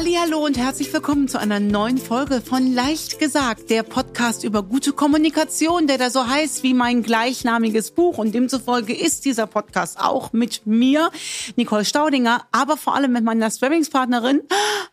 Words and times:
Hallo 0.00 0.46
und 0.46 0.56
herzlich 0.56 0.92
willkommen 0.92 1.26
zu 1.26 1.40
einer 1.40 1.58
neuen 1.58 1.98
Folge 1.98 2.40
von 2.40 2.72
Leicht 2.72 3.18
gesagt, 3.18 3.68
der 3.68 3.82
Podcast 3.82 4.44
über 4.44 4.62
gute 4.62 4.92
Kommunikation, 4.92 5.88
der 5.88 5.98
da 5.98 6.08
so 6.08 6.24
heißt 6.24 6.62
wie 6.62 6.72
mein 6.72 7.02
gleichnamiges 7.02 7.90
Buch 7.90 8.16
und 8.16 8.32
demzufolge 8.32 8.94
ist 8.94 9.24
dieser 9.24 9.48
Podcast 9.48 9.98
auch 9.98 10.32
mit 10.32 10.64
mir, 10.68 11.10
Nicole 11.56 11.84
Staudinger, 11.84 12.46
aber 12.52 12.76
vor 12.76 12.94
allem 12.94 13.10
mit 13.10 13.24
meiner 13.24 13.50
Sparringspartnerin, 13.50 14.42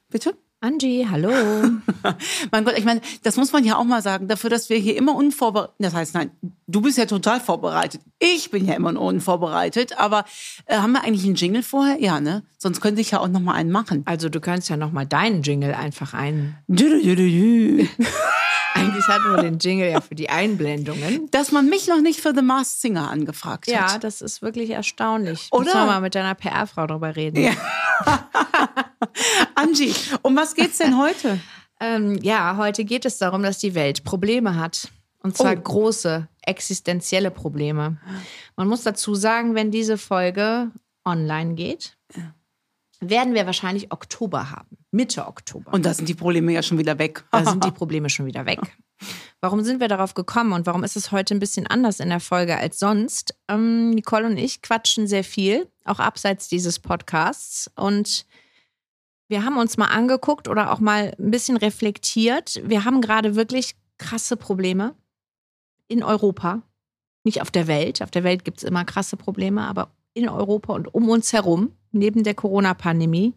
bitte? 0.10 0.36
Angie, 0.66 1.06
hallo. 1.08 1.30
mein 2.52 2.66
Gott, 2.66 2.74
ich 2.76 2.86
meine, 2.86 3.00
das 3.22 3.38
muss 3.38 3.54
man 3.54 3.64
ja 3.64 3.78
auch 3.78 3.84
mal 3.84 4.02
sagen, 4.02 4.28
dafür, 4.28 4.50
dass 4.50 4.68
wir 4.72 4.78
hier 4.78 4.98
immer 4.98 5.16
unvorbereitet, 5.16 5.76
das 5.78 5.94
heißt, 5.94 6.16
nein, 6.16 6.32
du 6.66 6.82
bist 6.82 6.98
ja 6.98 7.06
total 7.06 7.40
vorbereitet. 7.40 8.02
Ich 8.18 8.50
bin 8.50 8.66
ja 8.66 8.74
immer 8.74 8.92
nur 8.92 9.04
unvorbereitet, 9.04 10.00
aber 10.00 10.26
äh, 10.66 10.78
haben 10.78 10.94
wir 10.94 11.04
eigentlich 11.04 11.26
einen 11.26 11.36
Jingle 11.36 11.62
vorher? 11.62 12.02
Ja, 12.02 12.20
ne? 12.20 12.42
Sonst 12.58 12.82
könnte 12.82 13.00
ich 13.00 13.12
ja 13.12 13.20
auch 13.20 13.28
noch 13.28 13.42
mal 13.42 13.54
einen 13.54 13.72
machen. 13.72 14.02
Also 14.06 14.28
du 14.28 14.40
könntest 14.40 14.70
ja 14.70 14.78
noch 14.78 14.92
mal 14.92 15.06
deinen 15.06 15.44
Jingle 15.44 15.76
einfach 15.76 16.16
ein. 16.16 16.58
Eigentlich 19.08 19.24
hatten 19.24 19.36
wir 19.36 19.44
den 19.44 19.60
Jingle 19.60 19.90
ja 19.92 20.02
für 20.02 20.16
die 20.16 20.30
Einblendungen. 20.30 21.30
Dass 21.32 21.52
man 21.52 21.70
mich 21.70 21.88
noch 21.88 22.02
nicht 22.02 22.22
für 22.22 22.34
The 22.36 22.42
Masked 22.42 22.82
Singer 22.82 23.10
angefragt 23.10 23.68
hat. 23.68 23.74
Ja, 23.74 23.98
das 23.98 24.22
ist 24.22 24.42
wirklich 24.42 24.70
erstaunlich. 24.72 25.48
Oder? 25.52 25.66
Müssen 25.66 25.78
wir 25.80 25.86
mal 25.86 26.02
mit 26.02 26.16
deiner 26.16 26.36
PR-Frau 26.36 26.88
drüber 26.88 27.16
reden. 27.16 27.42
Ja. 27.44 27.52
Angie, 29.56 29.94
um 30.22 30.36
was 30.36 30.56
geht's 30.56 30.78
denn 30.78 30.98
heute? 30.98 31.40
Ähm, 31.80 32.20
ja, 32.22 32.58
heute 32.58 32.86
geht 32.86 33.06
es 33.06 33.18
darum, 33.18 33.44
dass 33.44 33.58
die 33.60 33.76
Welt 33.76 34.04
Probleme 34.04 34.56
hat. 34.56 34.90
Und 35.22 35.36
zwar 35.36 35.54
Oh. 35.54 35.62
große, 35.62 36.28
existenzielle 36.44 37.32
Probleme. 37.32 37.98
Man 38.56 38.68
muss 38.68 38.84
dazu 38.84 39.16
sagen, 39.16 39.56
wenn 39.56 39.72
diese 39.72 39.98
Folge 39.98 40.72
online 41.04 41.56
geht, 41.56 41.98
werden 43.00 43.34
wir 43.34 43.46
wahrscheinlich 43.46 43.92
Oktober 43.92 44.52
haben. 44.52 44.78
Mitte 44.92 45.26
Oktober. 45.28 45.74
Und 45.74 45.86
da 45.86 45.94
sind 45.94 46.08
die 46.08 46.14
Probleme 46.14 46.54
ja 46.54 46.64
schon 46.64 46.78
wieder 46.78 46.98
weg. 47.00 47.26
Da 47.32 47.44
sind 47.44 47.64
die 47.66 47.72
Probleme 47.72 48.10
schon 48.10 48.26
wieder 48.26 48.46
weg. 48.46 48.60
Warum 49.42 49.64
sind 49.64 49.80
wir 49.80 49.88
darauf 49.88 50.14
gekommen 50.14 50.54
und 50.54 50.66
warum 50.66 50.84
ist 50.84 50.96
es 50.96 51.12
heute 51.12 51.36
ein 51.36 51.40
bisschen 51.40 51.68
anders 51.68 52.00
in 52.00 52.10
der 52.10 52.20
Folge 52.20 52.58
als 52.58 52.80
sonst? 52.80 53.36
Ähm, 53.48 53.92
Nicole 53.92 54.26
und 54.26 54.38
ich 54.38 54.62
quatschen 54.62 55.08
sehr 55.08 55.24
viel, 55.24 55.68
auch 55.84 56.00
abseits 56.00 56.48
dieses 56.48 56.80
Podcasts. 56.80 57.70
Und 57.76 58.26
wir 59.28 59.44
haben 59.44 59.58
uns 59.58 59.78
mal 59.78 59.88
angeguckt 59.88 60.48
oder 60.48 60.72
auch 60.72 60.80
mal 60.80 61.16
ein 61.20 61.32
bisschen 61.32 61.58
reflektiert. 61.58 62.62
Wir 62.64 62.86
haben 62.86 63.02
gerade 63.02 63.36
wirklich 63.36 63.76
krasse 63.98 64.38
Probleme 64.38 64.96
in 65.88 66.04
Europa. 66.04 66.62
Nicht 67.24 67.42
auf 67.42 67.52
der 67.52 67.68
Welt. 67.68 68.02
Auf 68.02 68.12
der 68.12 68.24
Welt 68.24 68.46
gibt 68.46 68.60
es 68.60 68.64
immer 68.64 68.86
krasse 68.86 69.18
Probleme, 69.18 69.64
aber 69.68 69.92
in 70.14 70.30
Europa 70.30 70.74
und 70.74 70.94
um 70.94 71.10
uns 71.10 71.34
herum, 71.34 71.72
neben 71.92 72.24
der 72.24 72.36
Corona-Pandemie, 72.36 73.34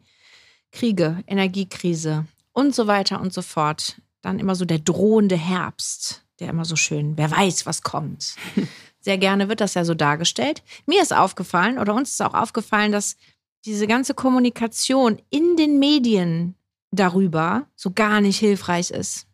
Kriege, 0.73 1.23
Energiekrise 1.27 2.27
und 2.53 2.75
so 2.75 2.87
weiter 2.87 3.21
und 3.21 3.33
so 3.33 3.43
fort. 3.43 4.01
Dann 4.23 4.39
immer 4.39 4.55
so 4.55 4.65
der 4.65 4.79
drohende 4.79 5.37
Herbst, 5.37 6.25
der 6.41 6.51
immer 6.51 6.65
so 6.65 6.77
schön, 6.77 7.17
wer 7.17 7.31
weiß, 7.31 7.67
was 7.67 7.83
kommt. 7.83 8.35
Sehr 9.01 9.19
gerne 9.19 9.49
wird 9.49 9.61
das 9.61 9.75
ja 9.75 9.85
so 9.85 9.95
dargestellt. 9.95 10.63
Mir 10.87 11.03
ist 11.03 11.15
aufgefallen 11.15 11.79
oder 11.79 11.95
uns 11.95 12.11
ist 12.11 12.23
auch 12.23 12.35
aufgefallen, 12.35 12.93
dass 12.93 13.17
diese 13.65 13.87
ganze 13.87 14.15
Kommunikation 14.15 15.21
in 15.31 15.57
den 15.57 15.79
Medien 15.79 16.55
darüber 16.91 17.67
so 17.75 17.91
gar 17.93 18.21
nicht 18.21 18.39
hilfreich 18.39 18.91
ist. 18.91 19.27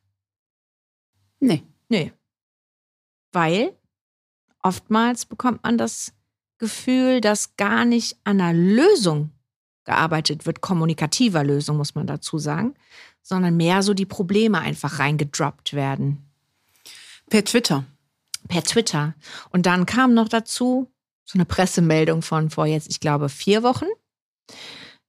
Nee. 1.41 1.63
Nee. 1.89 2.13
Weil 3.33 3.77
oftmals 4.63 5.27
bekommt 5.27 5.63
man 5.63 5.79
das 5.79 6.13
Gefühl, 6.59 7.21
dass 7.21 7.57
gar 7.57 7.85
nicht 7.85 8.17
an 8.25 8.41
einer 8.41 8.53
Lösung 8.53 9.31
gearbeitet 9.85 10.47
wird, 10.47 10.61
kommunikativer 10.61 11.45
Lösung, 11.45 11.77
muss 11.77 11.95
man 11.95 12.07
dazu 12.07 12.39
sagen, 12.39 12.75
sondern 13.23 13.57
mehr 13.57 13.83
so 13.83 13.95
die 13.95 14.07
Probleme 14.07 14.61
einfach 14.61 14.99
reingedroppt 14.99 15.75
werden. 15.75 16.19
Per 17.31 17.45
Twitter. 17.45 17.85
Per 18.49 18.63
Twitter. 18.63 19.15
Und 19.51 19.67
dann 19.67 19.87
kam 19.87 20.15
noch 20.15 20.29
dazu 20.29 20.91
so 21.25 21.39
eine 21.39 21.47
Pressemeldung 21.47 22.23
von 22.23 22.51
vor 22.51 22.67
jetzt, 22.67 22.91
ich 22.91 23.01
glaube, 23.01 23.29
vier 23.29 23.63
Wochen, 23.63 23.87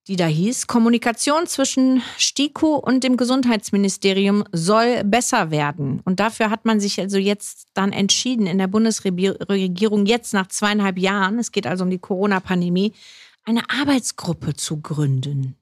die 0.07 0.15
da 0.15 0.27
hieß, 0.27 0.67
Kommunikation 0.67 1.47
zwischen 1.47 2.01
STIKO 2.17 2.75
und 2.75 3.03
dem 3.03 3.17
Gesundheitsministerium 3.17 4.43
soll 4.51 5.03
besser 5.03 5.49
werden. 5.49 6.01
Und 6.05 6.19
dafür 6.19 6.49
hat 6.51 6.63
man 6.63 6.79
sich 6.79 6.99
also 6.99 7.17
jetzt 7.17 7.67
dann 7.73 7.91
entschieden, 7.91 8.45
in 8.45 8.59
der 8.59 8.67
Bundesregierung 8.67 10.05
jetzt 10.05 10.33
nach 10.33 10.47
zweieinhalb 10.47 10.99
Jahren, 10.99 11.39
es 11.39 11.51
geht 11.51 11.65
also 11.65 11.83
um 11.83 11.89
die 11.89 11.99
Corona-Pandemie, 11.99 12.93
eine 13.45 13.69
Arbeitsgruppe 13.69 14.55
zu 14.55 14.81
gründen, 14.81 15.55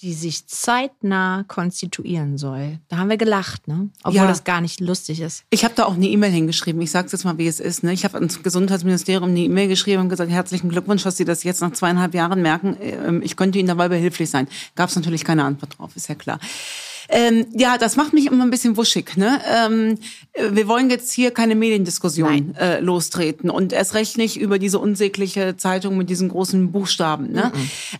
die 0.00 0.14
sich 0.14 0.46
zeitnah 0.46 1.44
konstituieren 1.48 2.38
soll. 2.38 2.78
Da 2.88 2.98
haben 2.98 3.10
wir 3.10 3.16
gelacht, 3.16 3.66
ne? 3.66 3.90
Obwohl 4.04 4.14
Ja. 4.16 4.26
das 4.28 4.44
gar 4.44 4.60
nicht 4.60 4.78
lustig 4.80 5.20
ist. 5.20 5.42
Ich 5.50 5.64
habe 5.64 5.74
da 5.74 5.86
auch 5.86 5.94
eine 5.94 6.06
E-Mail 6.06 6.30
hingeschrieben. 6.30 6.80
Ich 6.82 6.92
sage 6.92 7.08
jetzt 7.10 7.24
mal, 7.24 7.36
wie 7.36 7.48
es 7.48 7.58
ist. 7.58 7.82
Ne? 7.82 7.92
Ich 7.92 8.04
habe 8.04 8.14
ans 8.14 8.40
Gesundheitsministerium 8.42 9.28
eine 9.30 9.40
E-Mail 9.40 9.66
geschrieben 9.68 10.02
und 10.02 10.08
gesagt, 10.08 10.30
herzlichen 10.30 10.68
Glückwunsch, 10.68 11.02
dass 11.02 11.16
Sie 11.16 11.24
das 11.24 11.42
jetzt 11.42 11.60
nach 11.62 11.72
zweieinhalb 11.72 12.14
Jahren 12.14 12.42
merken. 12.42 12.76
Ähm, 12.80 13.22
Ich 13.22 13.34
könnte 13.36 13.58
Ihnen 13.58 13.68
dabei 13.68 13.88
behilflich 13.88 14.30
sein. 14.30 14.46
Gab 14.76 14.88
es 14.88 14.94
natürlich 14.96 15.24
keine 15.24 15.42
Antwort 15.44 15.76
drauf, 15.78 15.96
ist 15.96 16.08
ja 16.08 16.14
klar. 16.14 16.38
Ähm, 17.08 17.46
ja, 17.54 17.78
das 17.78 17.96
macht 17.96 18.12
mich 18.12 18.26
immer 18.26 18.44
ein 18.44 18.50
bisschen 18.50 18.76
wuschig. 18.76 19.16
Ne? 19.16 19.40
Ähm, 19.46 19.98
äh, 20.32 20.50
wir 20.52 20.68
wollen 20.68 20.90
jetzt 20.90 21.12
hier 21.12 21.30
keine 21.30 21.54
Mediendiskussion 21.54 22.54
äh, 22.56 22.80
lostreten 22.80 23.50
und 23.50 23.72
erst 23.72 23.94
recht 23.94 24.18
nicht 24.18 24.38
über 24.38 24.58
diese 24.58 24.78
unsägliche 24.78 25.56
Zeitung 25.56 25.96
mit 25.96 26.10
diesen 26.10 26.28
großen 26.28 26.70
Buchstaben. 26.70 27.32
Ne? 27.32 27.50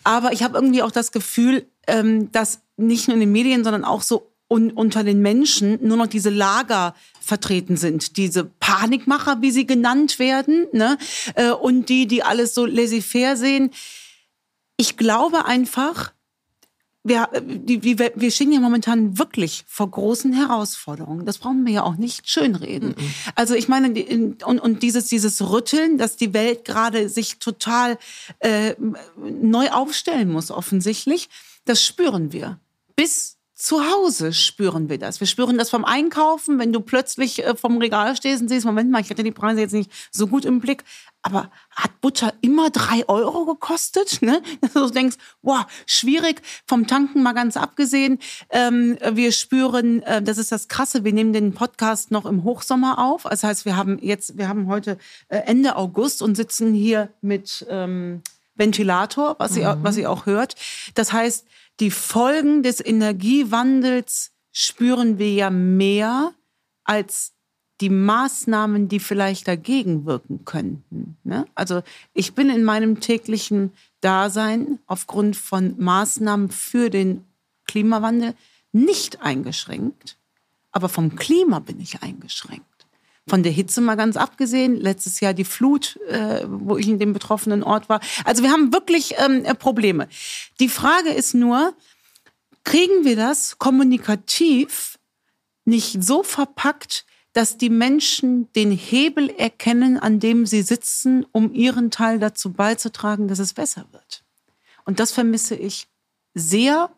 Aber 0.04 0.32
ich 0.32 0.42
habe 0.42 0.56
irgendwie 0.56 0.82
auch 0.82 0.90
das 0.90 1.10
Gefühl, 1.10 1.66
ähm, 1.86 2.30
dass 2.32 2.60
nicht 2.76 3.08
nur 3.08 3.14
in 3.14 3.20
den 3.20 3.32
Medien, 3.32 3.64
sondern 3.64 3.84
auch 3.84 4.02
so 4.02 4.30
un 4.50 4.70
unter 4.70 5.04
den 5.04 5.20
Menschen 5.20 5.78
nur 5.86 5.96
noch 5.96 6.06
diese 6.06 6.30
Lager 6.30 6.94
vertreten 7.20 7.76
sind. 7.76 8.16
Diese 8.16 8.44
Panikmacher, 8.44 9.42
wie 9.42 9.50
sie 9.50 9.66
genannt 9.66 10.18
werden, 10.18 10.66
ne? 10.72 10.96
äh, 11.34 11.50
und 11.50 11.88
die, 11.88 12.06
die 12.06 12.22
alles 12.22 12.54
so 12.54 12.64
laissez-faire 12.64 13.36
sehen. 13.36 13.70
Ich 14.76 14.96
glaube 14.96 15.44
einfach, 15.44 16.12
wir, 17.08 17.28
die, 17.42 17.78
die, 17.78 17.98
wir 17.98 18.30
stehen 18.30 18.52
ja 18.52 18.60
momentan 18.60 19.18
wirklich 19.18 19.64
vor 19.66 19.90
großen 19.90 20.32
Herausforderungen. 20.32 21.26
Das 21.26 21.38
brauchen 21.38 21.64
wir 21.64 21.72
ja 21.72 21.82
auch 21.82 21.96
nicht 21.96 22.28
schönreden. 22.28 22.94
Also 23.34 23.54
ich 23.54 23.68
meine, 23.68 23.88
und, 24.44 24.60
und 24.60 24.82
dieses, 24.82 25.06
dieses 25.06 25.50
Rütteln, 25.50 25.98
dass 25.98 26.16
die 26.16 26.34
Welt 26.34 26.64
gerade 26.64 27.08
sich 27.08 27.38
total 27.38 27.98
äh, 28.40 28.74
neu 29.16 29.70
aufstellen 29.70 30.30
muss, 30.30 30.50
offensichtlich, 30.50 31.28
das 31.64 31.84
spüren 31.84 32.32
wir. 32.32 32.60
Bis 32.96 33.37
zu 33.58 33.84
Hause 33.84 34.32
spüren 34.32 34.88
wir 34.88 34.98
das. 34.98 35.18
Wir 35.18 35.26
spüren 35.26 35.58
das 35.58 35.68
vom 35.68 35.84
Einkaufen, 35.84 36.60
wenn 36.60 36.72
du 36.72 36.80
plötzlich 36.80 37.44
äh, 37.44 37.56
vom 37.56 37.78
Regal 37.78 38.14
stehst 38.14 38.40
und 38.40 38.48
siehst, 38.48 38.64
Moment 38.64 38.88
mal, 38.88 39.00
ich 39.00 39.10
hatte 39.10 39.24
die 39.24 39.32
Preise 39.32 39.60
jetzt 39.60 39.72
nicht 39.72 39.90
so 40.12 40.28
gut 40.28 40.44
im 40.44 40.60
Blick, 40.60 40.84
aber 41.22 41.50
hat 41.74 42.00
Butter 42.00 42.32
immer 42.40 42.70
drei 42.70 43.08
Euro 43.08 43.46
gekostet? 43.46 44.22
Ne? 44.22 44.42
Dass 44.60 44.74
du 44.74 44.88
denkst, 44.90 45.16
wow, 45.42 45.66
schwierig, 45.86 46.40
vom 46.66 46.86
Tanken 46.86 47.24
mal 47.24 47.32
ganz 47.32 47.56
abgesehen. 47.56 48.20
Ähm, 48.50 48.96
wir 49.12 49.32
spüren, 49.32 50.04
äh, 50.04 50.22
das 50.22 50.38
ist 50.38 50.52
das 50.52 50.68
Krasse, 50.68 51.02
wir 51.02 51.12
nehmen 51.12 51.32
den 51.32 51.52
Podcast 51.52 52.12
noch 52.12 52.26
im 52.26 52.44
Hochsommer 52.44 53.04
auf. 53.04 53.24
Das 53.24 53.42
heißt, 53.42 53.64
wir 53.64 53.76
haben 53.76 53.98
jetzt, 54.00 54.38
wir 54.38 54.48
haben 54.48 54.68
heute 54.68 54.98
äh, 55.30 55.38
Ende 55.38 55.74
August 55.74 56.22
und 56.22 56.36
sitzen 56.36 56.74
hier 56.74 57.12
mit 57.22 57.66
ähm, 57.68 58.22
Ventilator, 58.58 59.36
was, 59.38 59.56
ihr, 59.56 59.78
was 59.82 59.96
ihr 59.96 60.10
auch 60.10 60.26
hört. 60.26 60.54
Das 60.94 61.12
heißt, 61.12 61.46
die 61.80 61.90
Folgen 61.90 62.62
des 62.62 62.84
Energiewandels 62.84 64.32
spüren 64.52 65.18
wir 65.18 65.32
ja 65.32 65.50
mehr 65.50 66.34
als 66.84 67.32
die 67.80 67.90
Maßnahmen, 67.90 68.88
die 68.88 68.98
vielleicht 68.98 69.46
dagegen 69.46 70.04
wirken 70.04 70.44
könnten. 70.44 71.16
Ne? 71.22 71.46
Also 71.54 71.82
ich 72.12 72.34
bin 72.34 72.50
in 72.50 72.64
meinem 72.64 73.00
täglichen 73.00 73.72
Dasein 74.00 74.80
aufgrund 74.86 75.36
von 75.36 75.74
Maßnahmen 75.78 76.50
für 76.50 76.90
den 76.90 77.24
Klimawandel 77.66 78.34
nicht 78.72 79.22
eingeschränkt, 79.22 80.18
aber 80.72 80.88
vom 80.88 81.14
Klima 81.14 81.60
bin 81.60 81.80
ich 81.80 82.02
eingeschränkt. 82.02 82.77
Von 83.28 83.42
der 83.42 83.52
Hitze 83.52 83.80
mal 83.80 83.96
ganz 83.96 84.16
abgesehen, 84.16 84.76
letztes 84.76 85.20
Jahr 85.20 85.34
die 85.34 85.44
Flut, 85.44 85.98
äh, 86.08 86.44
wo 86.48 86.76
ich 86.76 86.88
in 86.88 86.98
dem 86.98 87.12
betroffenen 87.12 87.62
Ort 87.62 87.88
war. 87.88 88.00
Also 88.24 88.42
wir 88.42 88.50
haben 88.50 88.72
wirklich 88.72 89.14
ähm, 89.18 89.44
äh, 89.44 89.54
Probleme. 89.54 90.08
Die 90.60 90.68
Frage 90.68 91.10
ist 91.10 91.34
nur, 91.34 91.74
kriegen 92.64 93.04
wir 93.04 93.16
das 93.16 93.58
kommunikativ 93.58 94.98
nicht 95.64 96.02
so 96.02 96.22
verpackt, 96.22 97.04
dass 97.32 97.58
die 97.58 97.70
Menschen 97.70 98.50
den 98.54 98.70
Hebel 98.70 99.30
erkennen, 99.30 99.98
an 99.98 100.18
dem 100.18 100.46
sie 100.46 100.62
sitzen, 100.62 101.26
um 101.30 101.52
ihren 101.52 101.90
Teil 101.90 102.18
dazu 102.18 102.52
beizutragen, 102.52 103.28
dass 103.28 103.38
es 103.38 103.52
besser 103.52 103.86
wird. 103.92 104.24
Und 104.84 104.98
das 105.00 105.12
vermisse 105.12 105.54
ich 105.54 105.86
sehr 106.34 106.90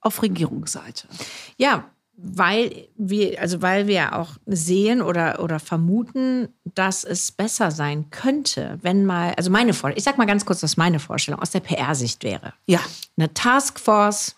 auf 0.00 0.22
Regierungsseite. 0.22 1.08
Ja, 1.56 1.90
weil 2.22 2.88
wir, 2.96 3.40
also 3.40 3.62
weil 3.62 3.86
wir 3.86 4.18
auch 4.18 4.30
sehen 4.46 5.00
oder, 5.00 5.42
oder 5.42 5.58
vermuten, 5.58 6.48
dass 6.64 7.04
es 7.04 7.32
besser 7.32 7.70
sein 7.70 8.10
könnte, 8.10 8.78
wenn 8.82 9.06
mal, 9.06 9.34
also 9.36 9.50
meine 9.50 9.72
Vorstellung, 9.72 9.98
ich 9.98 10.04
sag 10.04 10.18
mal 10.18 10.26
ganz 10.26 10.44
kurz, 10.44 10.62
was 10.62 10.76
meine 10.76 10.98
Vorstellung 10.98 11.40
aus 11.40 11.50
der 11.50 11.60
PR-Sicht 11.60 12.22
wäre. 12.22 12.52
Ja, 12.66 12.80
Eine 13.16 13.32
Taskforce 13.32 14.36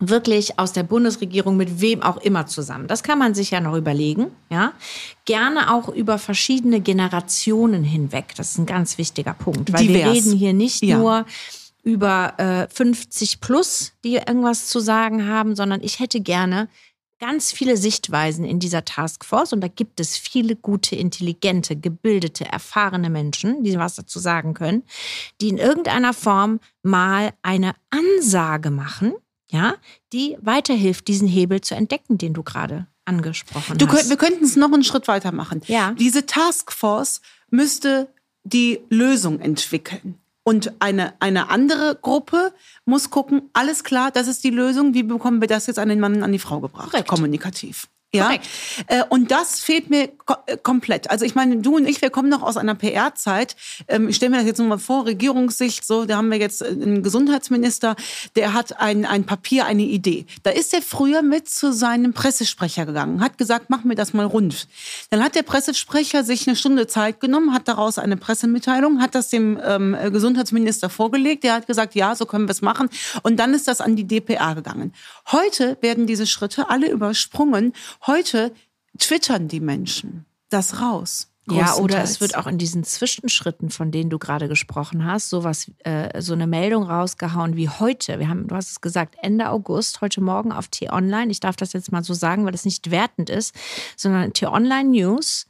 wirklich 0.00 0.60
aus 0.60 0.72
der 0.72 0.84
Bundesregierung 0.84 1.56
mit 1.56 1.80
wem 1.80 2.02
auch 2.02 2.18
immer 2.18 2.46
zusammen. 2.46 2.86
Das 2.86 3.02
kann 3.02 3.18
man 3.18 3.34
sich 3.34 3.50
ja 3.50 3.60
noch 3.60 3.74
überlegen, 3.74 4.30
ja. 4.48 4.72
Gerne 5.24 5.74
auch 5.74 5.88
über 5.88 6.18
verschiedene 6.18 6.80
Generationen 6.80 7.82
hinweg. 7.82 8.34
Das 8.36 8.52
ist 8.52 8.58
ein 8.58 8.66
ganz 8.66 8.96
wichtiger 8.96 9.34
Punkt, 9.34 9.72
weil 9.72 9.86
Divers. 9.86 10.04
wir 10.04 10.12
reden 10.12 10.32
hier 10.36 10.52
nicht 10.52 10.82
ja. 10.84 10.98
nur 10.98 11.26
über 11.82 12.34
äh, 12.38 12.68
50 12.72 13.40
plus, 13.40 13.92
die 14.04 14.16
irgendwas 14.16 14.68
zu 14.68 14.78
sagen 14.78 15.26
haben, 15.26 15.56
sondern 15.56 15.82
ich 15.82 15.98
hätte 15.98 16.20
gerne 16.20 16.68
ganz 17.18 17.52
viele 17.52 17.76
Sichtweisen 17.76 18.44
in 18.44 18.58
dieser 18.58 18.84
Taskforce 18.84 19.52
und 19.52 19.60
da 19.60 19.68
gibt 19.68 20.00
es 20.00 20.16
viele 20.16 20.56
gute, 20.56 20.96
intelligente, 20.96 21.76
gebildete, 21.76 22.44
erfahrene 22.44 23.10
Menschen, 23.10 23.64
die 23.64 23.78
was 23.78 23.96
dazu 23.96 24.18
sagen 24.18 24.54
können, 24.54 24.84
die 25.40 25.48
in 25.48 25.58
irgendeiner 25.58 26.14
Form 26.14 26.60
mal 26.82 27.32
eine 27.42 27.74
Ansage 27.90 28.70
machen, 28.70 29.14
ja, 29.50 29.74
die 30.12 30.36
weiterhilft, 30.40 31.08
diesen 31.08 31.28
Hebel 31.28 31.60
zu 31.60 31.74
entdecken, 31.74 32.18
den 32.18 32.34
du 32.34 32.42
gerade 32.42 32.86
angesprochen 33.04 33.78
du, 33.78 33.88
hast. 33.88 34.10
Wir 34.10 34.16
könnten 34.16 34.44
es 34.44 34.56
noch 34.56 34.72
einen 34.72 34.84
Schritt 34.84 35.08
weiter 35.08 35.32
machen. 35.32 35.62
Ja. 35.66 35.92
Diese 35.92 36.26
Taskforce 36.26 37.20
müsste 37.50 38.08
die 38.44 38.80
Lösung 38.90 39.40
entwickeln. 39.40 40.18
Und 40.48 40.72
eine, 40.78 41.12
eine 41.20 41.50
andere 41.50 41.98
Gruppe 42.00 42.54
muss 42.86 43.10
gucken, 43.10 43.50
alles 43.52 43.84
klar, 43.84 44.10
das 44.10 44.28
ist 44.28 44.42
die 44.44 44.50
Lösung, 44.50 44.94
wie 44.94 45.02
bekommen 45.02 45.42
wir 45.42 45.46
das 45.46 45.66
jetzt 45.66 45.78
an 45.78 45.90
den 45.90 46.00
Mann 46.00 46.16
und 46.16 46.22
an 46.22 46.32
die 46.32 46.38
Frau 46.38 46.60
gebracht? 46.60 46.90
Korrekt. 46.90 47.06
Kommunikativ. 47.06 47.86
Ja, 48.10 48.32
äh, 48.86 49.04
und 49.10 49.30
das 49.30 49.60
fehlt 49.60 49.90
mir 49.90 50.04
äh, 50.46 50.56
komplett. 50.62 51.10
Also 51.10 51.26
ich 51.26 51.34
meine, 51.34 51.58
du 51.58 51.76
und 51.76 51.86
ich, 51.86 52.00
wir 52.00 52.08
kommen 52.08 52.30
noch 52.30 52.42
aus 52.42 52.56
einer 52.56 52.74
PR-Zeit. 52.74 53.54
Ähm, 53.86 54.08
ich 54.08 54.16
stelle 54.16 54.30
mir 54.30 54.38
das 54.38 54.46
jetzt 54.46 54.58
nochmal 54.58 54.78
vor, 54.78 55.04
Regierungssicht, 55.04 55.84
so, 55.84 56.06
da 56.06 56.16
haben 56.16 56.30
wir 56.30 56.38
jetzt 56.38 56.62
einen 56.64 57.02
Gesundheitsminister, 57.02 57.96
der 58.34 58.54
hat 58.54 58.80
ein, 58.80 59.04
ein 59.04 59.24
Papier, 59.24 59.66
eine 59.66 59.82
Idee. 59.82 60.24
Da 60.42 60.52
ist 60.52 60.72
er 60.72 60.80
früher 60.80 61.20
mit 61.20 61.50
zu 61.50 61.70
seinem 61.70 62.14
Pressesprecher 62.14 62.86
gegangen, 62.86 63.20
hat 63.20 63.36
gesagt, 63.36 63.66
mach 63.68 63.84
mir 63.84 63.94
das 63.94 64.14
mal 64.14 64.24
rund. 64.24 64.68
Dann 65.10 65.22
hat 65.22 65.34
der 65.34 65.42
Pressesprecher 65.42 66.24
sich 66.24 66.48
eine 66.48 66.56
Stunde 66.56 66.86
Zeit 66.86 67.20
genommen, 67.20 67.52
hat 67.52 67.68
daraus 67.68 67.98
eine 67.98 68.16
Pressemitteilung, 68.16 69.02
hat 69.02 69.14
das 69.14 69.28
dem 69.28 69.60
ähm, 69.62 69.94
Gesundheitsminister 70.10 70.88
vorgelegt, 70.88 71.44
der 71.44 71.52
hat 71.52 71.66
gesagt, 71.66 71.94
ja, 71.94 72.14
so 72.14 72.24
können 72.24 72.46
wir 72.46 72.52
es 72.52 72.62
machen. 72.62 72.88
Und 73.22 73.36
dann 73.36 73.52
ist 73.52 73.68
das 73.68 73.82
an 73.82 73.96
die 73.96 74.06
DPA 74.06 74.54
gegangen. 74.54 74.94
Heute 75.30 75.76
werden 75.82 76.06
diese 76.06 76.26
Schritte 76.26 76.70
alle 76.70 76.90
übersprungen 76.90 77.74
Heute 78.06 78.52
twittern 78.98 79.48
die 79.48 79.60
Menschen 79.60 80.26
das 80.48 80.80
raus. 80.80 81.28
Ja, 81.50 81.76
oder 81.76 82.02
es 82.02 82.20
wird 82.20 82.36
auch 82.36 82.46
in 82.46 82.58
diesen 82.58 82.84
Zwischenschritten, 82.84 83.70
von 83.70 83.90
denen 83.90 84.10
du 84.10 84.18
gerade 84.18 84.48
gesprochen 84.48 85.04
hast, 85.06 85.30
sowas, 85.30 85.70
äh, 85.78 86.20
so 86.20 86.34
eine 86.34 86.46
Meldung 86.46 86.82
rausgehauen 86.82 87.56
wie 87.56 87.68
heute. 87.68 88.18
Wir 88.18 88.28
haben, 88.28 88.48
du 88.48 88.54
hast 88.54 88.70
es 88.70 88.80
gesagt, 88.80 89.16
Ende 89.22 89.48
August, 89.48 90.00
heute 90.00 90.20
Morgen 90.20 90.52
auf 90.52 90.68
T-Online. 90.68 91.30
Ich 91.30 91.40
darf 91.40 91.56
das 91.56 91.72
jetzt 91.72 91.90
mal 91.90 92.04
so 92.04 92.12
sagen, 92.12 92.44
weil 92.44 92.54
es 92.54 92.66
nicht 92.66 92.90
wertend 92.90 93.30
ist, 93.30 93.54
sondern 93.96 94.32
T-Online 94.34 94.90
News, 94.90 95.46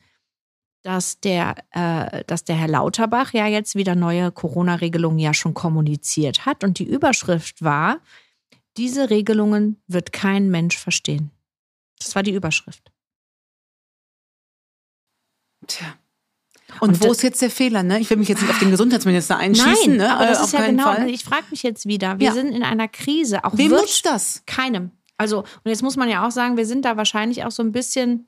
dass 0.82 1.18
der, 1.20 1.56
äh, 1.72 2.22
dass 2.26 2.44
der 2.44 2.56
Herr 2.56 2.68
Lauterbach 2.68 3.32
ja 3.32 3.46
jetzt 3.46 3.74
wieder 3.74 3.96
neue 3.96 4.30
Corona-Regelungen 4.30 5.18
ja 5.18 5.34
schon 5.34 5.54
kommuniziert 5.54 6.46
hat. 6.46 6.62
Und 6.62 6.78
die 6.78 6.86
Überschrift 6.86 7.62
war, 7.62 7.98
diese 8.76 9.10
Regelungen 9.10 9.82
wird 9.88 10.12
kein 10.12 10.48
Mensch 10.48 10.78
verstehen. 10.78 11.32
Das 11.98 12.14
war 12.14 12.22
die 12.22 12.32
Überschrift. 12.32 12.92
Tja. 15.66 15.94
Und, 16.80 16.90
und 16.90 17.02
wo 17.02 17.12
ist 17.12 17.22
jetzt 17.22 17.40
der 17.40 17.50
Fehler? 17.50 17.82
Ne? 17.82 17.98
Ich 17.98 18.10
will 18.10 18.18
mich 18.18 18.28
jetzt 18.28 18.42
nicht 18.42 18.50
auf 18.50 18.58
den 18.58 18.70
Gesundheitsminister 18.70 19.36
einschießen. 19.36 19.96
Nein, 19.96 19.96
ne? 19.96 20.14
aber 20.14 20.26
das 20.26 20.40
äh, 20.40 20.44
ist 20.44 20.52
ja 20.52 20.66
genau. 20.66 20.84
Fall. 20.84 21.10
Ich 21.10 21.24
frage 21.24 21.44
mich 21.50 21.62
jetzt 21.62 21.86
wieder. 21.86 22.18
Wir 22.20 22.26
ja. 22.26 22.32
sind 22.32 22.52
in 22.52 22.62
einer 22.62 22.88
Krise. 22.88 23.44
Auch 23.44 23.56
Wem 23.56 23.70
nutzt 23.70 24.04
das? 24.06 24.42
Keinem. 24.46 24.92
Also 25.16 25.40
und 25.40 25.70
jetzt 25.70 25.82
muss 25.82 25.96
man 25.96 26.08
ja 26.08 26.26
auch 26.26 26.30
sagen, 26.30 26.56
wir 26.56 26.66
sind 26.66 26.84
da 26.84 26.96
wahrscheinlich 26.96 27.44
auch 27.44 27.50
so 27.50 27.62
ein 27.62 27.72
bisschen 27.72 28.26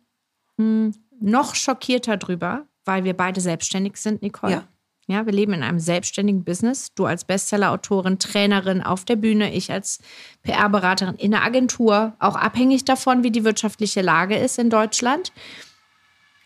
hm, 0.56 0.94
noch 1.20 1.54
schockierter 1.54 2.16
drüber, 2.16 2.66
weil 2.84 3.04
wir 3.04 3.14
beide 3.14 3.40
selbstständig 3.40 3.96
sind, 3.98 4.22
Nicole. 4.22 4.52
Ja. 4.52 4.68
Ja, 5.10 5.26
wir 5.26 5.32
leben 5.32 5.54
in 5.54 5.64
einem 5.64 5.80
selbstständigen 5.80 6.44
Business. 6.44 6.94
Du 6.94 7.04
als 7.04 7.24
Bestsellerautorin, 7.24 8.20
Trainerin 8.20 8.80
auf 8.80 9.04
der 9.04 9.16
Bühne, 9.16 9.52
ich 9.52 9.72
als 9.72 9.98
PR-Beraterin 10.44 11.16
in 11.16 11.32
der 11.32 11.42
Agentur, 11.42 12.12
auch 12.20 12.36
abhängig 12.36 12.84
davon, 12.84 13.24
wie 13.24 13.32
die 13.32 13.42
wirtschaftliche 13.42 14.02
Lage 14.02 14.36
ist 14.36 14.58
in 14.60 14.70
Deutschland. 14.70 15.32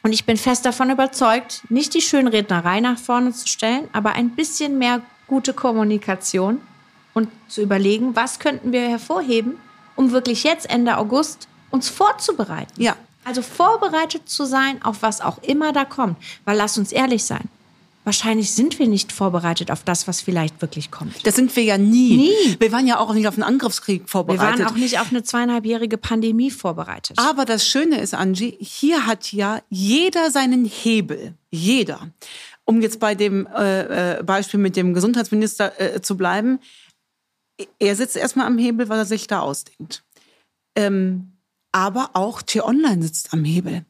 Und 0.03 0.15
ich 0.15 0.25
bin 0.25 0.39
fest 0.39 0.65
davon 0.65 0.89
überzeugt, 0.89 1.63
nicht 1.69 1.93
die 1.93 2.01
Schönrednerei 2.01 2.81
nach 2.81 2.99
vorne 2.99 3.33
zu 3.33 3.47
stellen, 3.49 3.87
aber 3.93 4.13
ein 4.13 4.31
bisschen 4.31 4.79
mehr 4.79 5.03
gute 5.27 5.53
Kommunikation 5.53 6.63
und 7.13 7.29
zu 7.49 7.61
überlegen, 7.61 8.17
was 8.17 8.39
könnten 8.39 8.73
wir 8.73 8.89
hervorheben, 8.89 9.59
um 9.95 10.11
wirklich 10.11 10.43
jetzt 10.43 10.71
Ende 10.71 10.97
August 10.97 11.49
uns 11.71 11.91
vorzubereiten. 11.91 12.81
Ja. 12.81 12.97
Also 13.25 13.43
vorbereitet 13.43 14.29
zu 14.29 14.45
sein 14.47 14.83
auf 14.83 15.03
was 15.03 15.21
auch 15.21 15.43
immer 15.43 15.73
da 15.73 15.85
kommt. 15.85 16.17
Weil 16.47 16.57
lass 16.57 16.79
uns 16.79 16.93
ehrlich 16.93 17.25
sein, 17.25 17.49
wahrscheinlich 18.05 18.53
sind 18.53 18.79
wir 18.79 18.87
nicht 18.87 19.13
vorbereitet 19.13 19.71
auf 19.71 19.83
das, 19.83 20.07
was 20.07 20.21
vielleicht 20.21 20.61
wirklich 20.63 20.91
kommt. 20.91 21.27
Das 21.27 21.35
sind 21.35 21.55
wir 21.57 21.63
ja 21.65 21.79
nie. 21.79 22.17
Nie. 22.17 22.57
Wir 22.61 22.71
waren 22.71 22.87
ja 22.87 22.99
auch 22.99 23.13
nicht 23.15 23.27
auf 23.27 23.35
einen 23.35 23.43
Angriffskrieg 23.43 24.09
vorbereitet. 24.09 24.59
Wir 24.59 24.65
waren 24.65 24.73
auch 24.73 24.79
nicht 24.79 25.01
auf 25.01 25.11
eine 25.11 25.23
zweieinhalbjährige 25.23 25.99
Pandemie 25.99 26.51
vorbereitet. 26.51 27.19
Aber 27.19 27.45
das 27.45 27.67
Schöne 27.67 28.01
ist, 28.01 28.15
Angie, 28.15 28.57
hier 28.61 29.07
hat 29.07 29.33
ja 29.33 29.61
jeder 29.71 30.31
seinen 30.31 30.65
Hebel. 30.65 31.35
Jeder. 31.51 32.11
Um 32.65 32.81
jetzt 32.81 33.01
bei 33.01 33.15
dem 33.15 33.47
äh, 33.47 34.19
äh 34.19 34.23
Beispiel 34.23 34.61
mit 34.61 34.77
dem 34.77 34.95
Gesundheitsminister 34.95 35.81
äh, 35.81 36.01
zu 36.01 36.17
bleiben. 36.17 36.61
Er 37.79 37.97
sitzt 37.97 38.17
erstmal 38.17 38.47
am 38.47 38.59
Hebel, 38.59 38.89
was 38.89 38.99
er 38.99 39.05
sich 39.05 39.27
da 39.27 39.41
ausdenkt. 39.41 40.05
Ähm, 40.77 41.35
aber 41.73 42.11
auch 42.15 42.41
T-Online 42.43 43.03
sitzt 43.03 43.33
am 43.33 43.45
Hebel. 43.45 43.85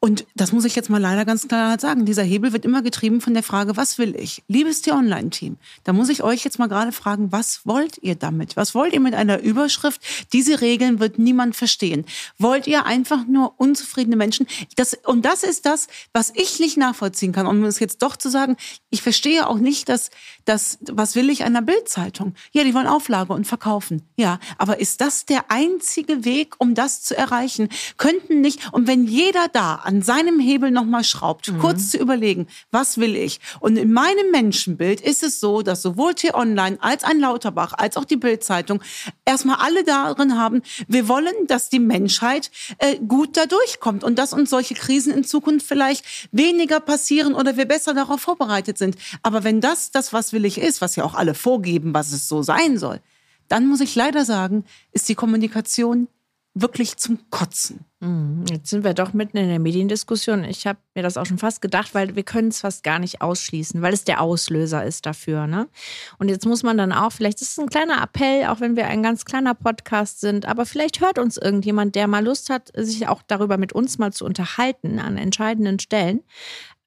Und 0.00 0.26
das 0.34 0.52
muss 0.52 0.64
ich 0.64 0.74
jetzt 0.76 0.90
mal 0.90 1.00
leider 1.00 1.24
ganz 1.24 1.48
klar 1.48 1.78
sagen. 1.78 2.04
Dieser 2.04 2.22
Hebel 2.22 2.52
wird 2.52 2.64
immer 2.64 2.82
getrieben 2.82 3.20
von 3.20 3.34
der 3.34 3.42
Frage, 3.42 3.76
was 3.76 3.98
will 3.98 4.16
ich? 4.16 4.42
Liebes 4.48 4.82
T-Online-Team, 4.82 5.56
da 5.84 5.92
muss 5.92 6.08
ich 6.08 6.22
euch 6.22 6.44
jetzt 6.44 6.58
mal 6.58 6.68
gerade 6.68 6.92
fragen, 6.92 7.32
was 7.32 7.60
wollt 7.64 7.98
ihr 8.02 8.14
damit? 8.14 8.56
Was 8.56 8.74
wollt 8.74 8.92
ihr 8.92 9.00
mit 9.00 9.14
einer 9.14 9.40
Überschrift? 9.40 10.00
Diese 10.32 10.60
Regeln 10.60 11.00
wird 11.00 11.18
niemand 11.18 11.56
verstehen. 11.56 12.04
Wollt 12.38 12.66
ihr 12.66 12.86
einfach 12.86 13.26
nur 13.26 13.54
unzufriedene 13.58 14.16
Menschen? 14.16 14.46
Das, 14.76 14.96
und 15.04 15.24
das 15.24 15.42
ist 15.42 15.66
das, 15.66 15.88
was 16.12 16.32
ich 16.34 16.58
nicht 16.60 16.76
nachvollziehen 16.76 17.32
kann. 17.32 17.46
Um 17.46 17.64
es 17.64 17.78
jetzt 17.78 18.02
doch 18.02 18.16
zu 18.16 18.28
sagen, 18.28 18.56
ich 18.90 19.02
verstehe 19.02 19.48
auch 19.48 19.58
nicht, 19.58 19.88
dass, 19.88 20.10
dass 20.44 20.78
was 20.90 21.14
will 21.14 21.30
ich 21.30 21.44
einer 21.44 21.62
Bildzeitung? 21.62 22.34
Ja, 22.52 22.64
die 22.64 22.74
wollen 22.74 22.86
Auflage 22.86 23.32
und 23.32 23.46
verkaufen. 23.46 24.02
Ja, 24.16 24.38
aber 24.58 24.80
ist 24.80 25.00
das 25.00 25.26
der 25.26 25.50
einzige 25.50 26.24
Weg, 26.24 26.54
um 26.58 26.74
das 26.74 27.02
zu 27.02 27.16
erreichen, 27.16 27.68
könnten 27.96 28.40
nicht, 28.40 28.72
und 28.72 28.86
wenn 28.86 29.06
jeder 29.06 29.48
da 29.56 29.76
an 29.76 30.02
seinem 30.02 30.38
Hebel 30.38 30.70
nochmal 30.70 31.02
schraubt, 31.02 31.50
mhm. 31.50 31.58
kurz 31.58 31.90
zu 31.90 31.96
überlegen, 31.96 32.46
was 32.70 32.98
will 32.98 33.16
ich? 33.16 33.40
Und 33.58 33.78
in 33.78 33.90
meinem 33.90 34.30
Menschenbild 34.30 35.00
ist 35.00 35.22
es 35.22 35.40
so, 35.40 35.62
dass 35.62 35.80
sowohl 35.80 36.14
T-Online 36.14 36.76
als 36.80 37.04
ein 37.04 37.18
Lauterbach, 37.18 37.72
als 37.72 37.96
auch 37.96 38.04
die 38.04 38.18
Bildzeitung 38.18 38.82
erstmal 39.24 39.56
alle 39.56 39.82
darin 39.82 40.38
haben, 40.38 40.60
wir 40.88 41.08
wollen, 41.08 41.34
dass 41.46 41.70
die 41.70 41.78
Menschheit 41.78 42.50
äh, 42.78 42.96
gut 42.98 43.38
da 43.38 43.46
durchkommt 43.46 44.04
und 44.04 44.18
dass 44.18 44.34
uns 44.34 44.50
solche 44.50 44.74
Krisen 44.74 45.12
in 45.12 45.24
Zukunft 45.24 45.66
vielleicht 45.66 46.04
weniger 46.32 46.78
passieren 46.80 47.34
oder 47.34 47.56
wir 47.56 47.64
besser 47.66 47.94
darauf 47.94 48.20
vorbereitet 48.20 48.76
sind. 48.76 48.96
Aber 49.22 49.42
wenn 49.42 49.62
das 49.62 49.90
das, 49.90 50.12
was 50.12 50.34
will 50.34 50.44
ich 50.44 50.58
ist, 50.58 50.82
was 50.82 50.96
ja 50.96 51.04
auch 51.04 51.14
alle 51.14 51.32
vorgeben, 51.32 51.94
was 51.94 52.12
es 52.12 52.28
so 52.28 52.42
sein 52.42 52.76
soll, 52.76 53.00
dann 53.48 53.66
muss 53.66 53.80
ich 53.80 53.94
leider 53.94 54.26
sagen, 54.26 54.64
ist 54.92 55.08
die 55.08 55.14
Kommunikation 55.14 56.08
wirklich 56.58 56.96
zum 56.96 57.18
Kotzen. 57.30 57.84
Mhm. 58.00 58.46
Jetzt 58.50 58.70
sind 58.70 58.82
wir 58.82 58.94
doch 58.94 59.12
mitten 59.12 59.36
in 59.36 59.48
der 59.48 59.58
Mediendiskussion. 59.58 60.42
Ich 60.44 60.66
habe 60.66 60.78
mir 60.94 61.02
das 61.02 61.18
auch 61.18 61.26
schon 61.26 61.36
fast 61.36 61.60
gedacht, 61.60 61.94
weil 61.94 62.16
wir 62.16 62.22
können 62.22 62.48
es 62.48 62.60
fast 62.60 62.82
gar 62.82 62.98
nicht 62.98 63.20
ausschließen, 63.20 63.82
weil 63.82 63.92
es 63.92 64.04
der 64.04 64.22
Auslöser 64.22 64.82
ist 64.82 65.04
dafür. 65.04 65.46
Ne? 65.46 65.68
Und 66.18 66.30
jetzt 66.30 66.46
muss 66.46 66.62
man 66.62 66.78
dann 66.78 66.92
auch, 66.92 67.12
vielleicht 67.12 67.42
ist 67.42 67.52
es 67.52 67.58
ein 67.58 67.68
kleiner 67.68 68.02
Appell, 68.02 68.46
auch 68.46 68.60
wenn 68.60 68.74
wir 68.74 68.86
ein 68.86 69.02
ganz 69.02 69.26
kleiner 69.26 69.54
Podcast 69.54 70.20
sind, 70.20 70.46
aber 70.46 70.64
vielleicht 70.64 71.00
hört 71.02 71.18
uns 71.18 71.36
irgendjemand, 71.36 71.94
der 71.94 72.08
mal 72.08 72.24
Lust 72.24 72.48
hat, 72.48 72.72
sich 72.74 73.06
auch 73.06 73.20
darüber 73.26 73.58
mit 73.58 73.74
uns 73.74 73.98
mal 73.98 74.12
zu 74.12 74.24
unterhalten 74.24 74.98
an 74.98 75.18
entscheidenden 75.18 75.78
Stellen. 75.78 76.22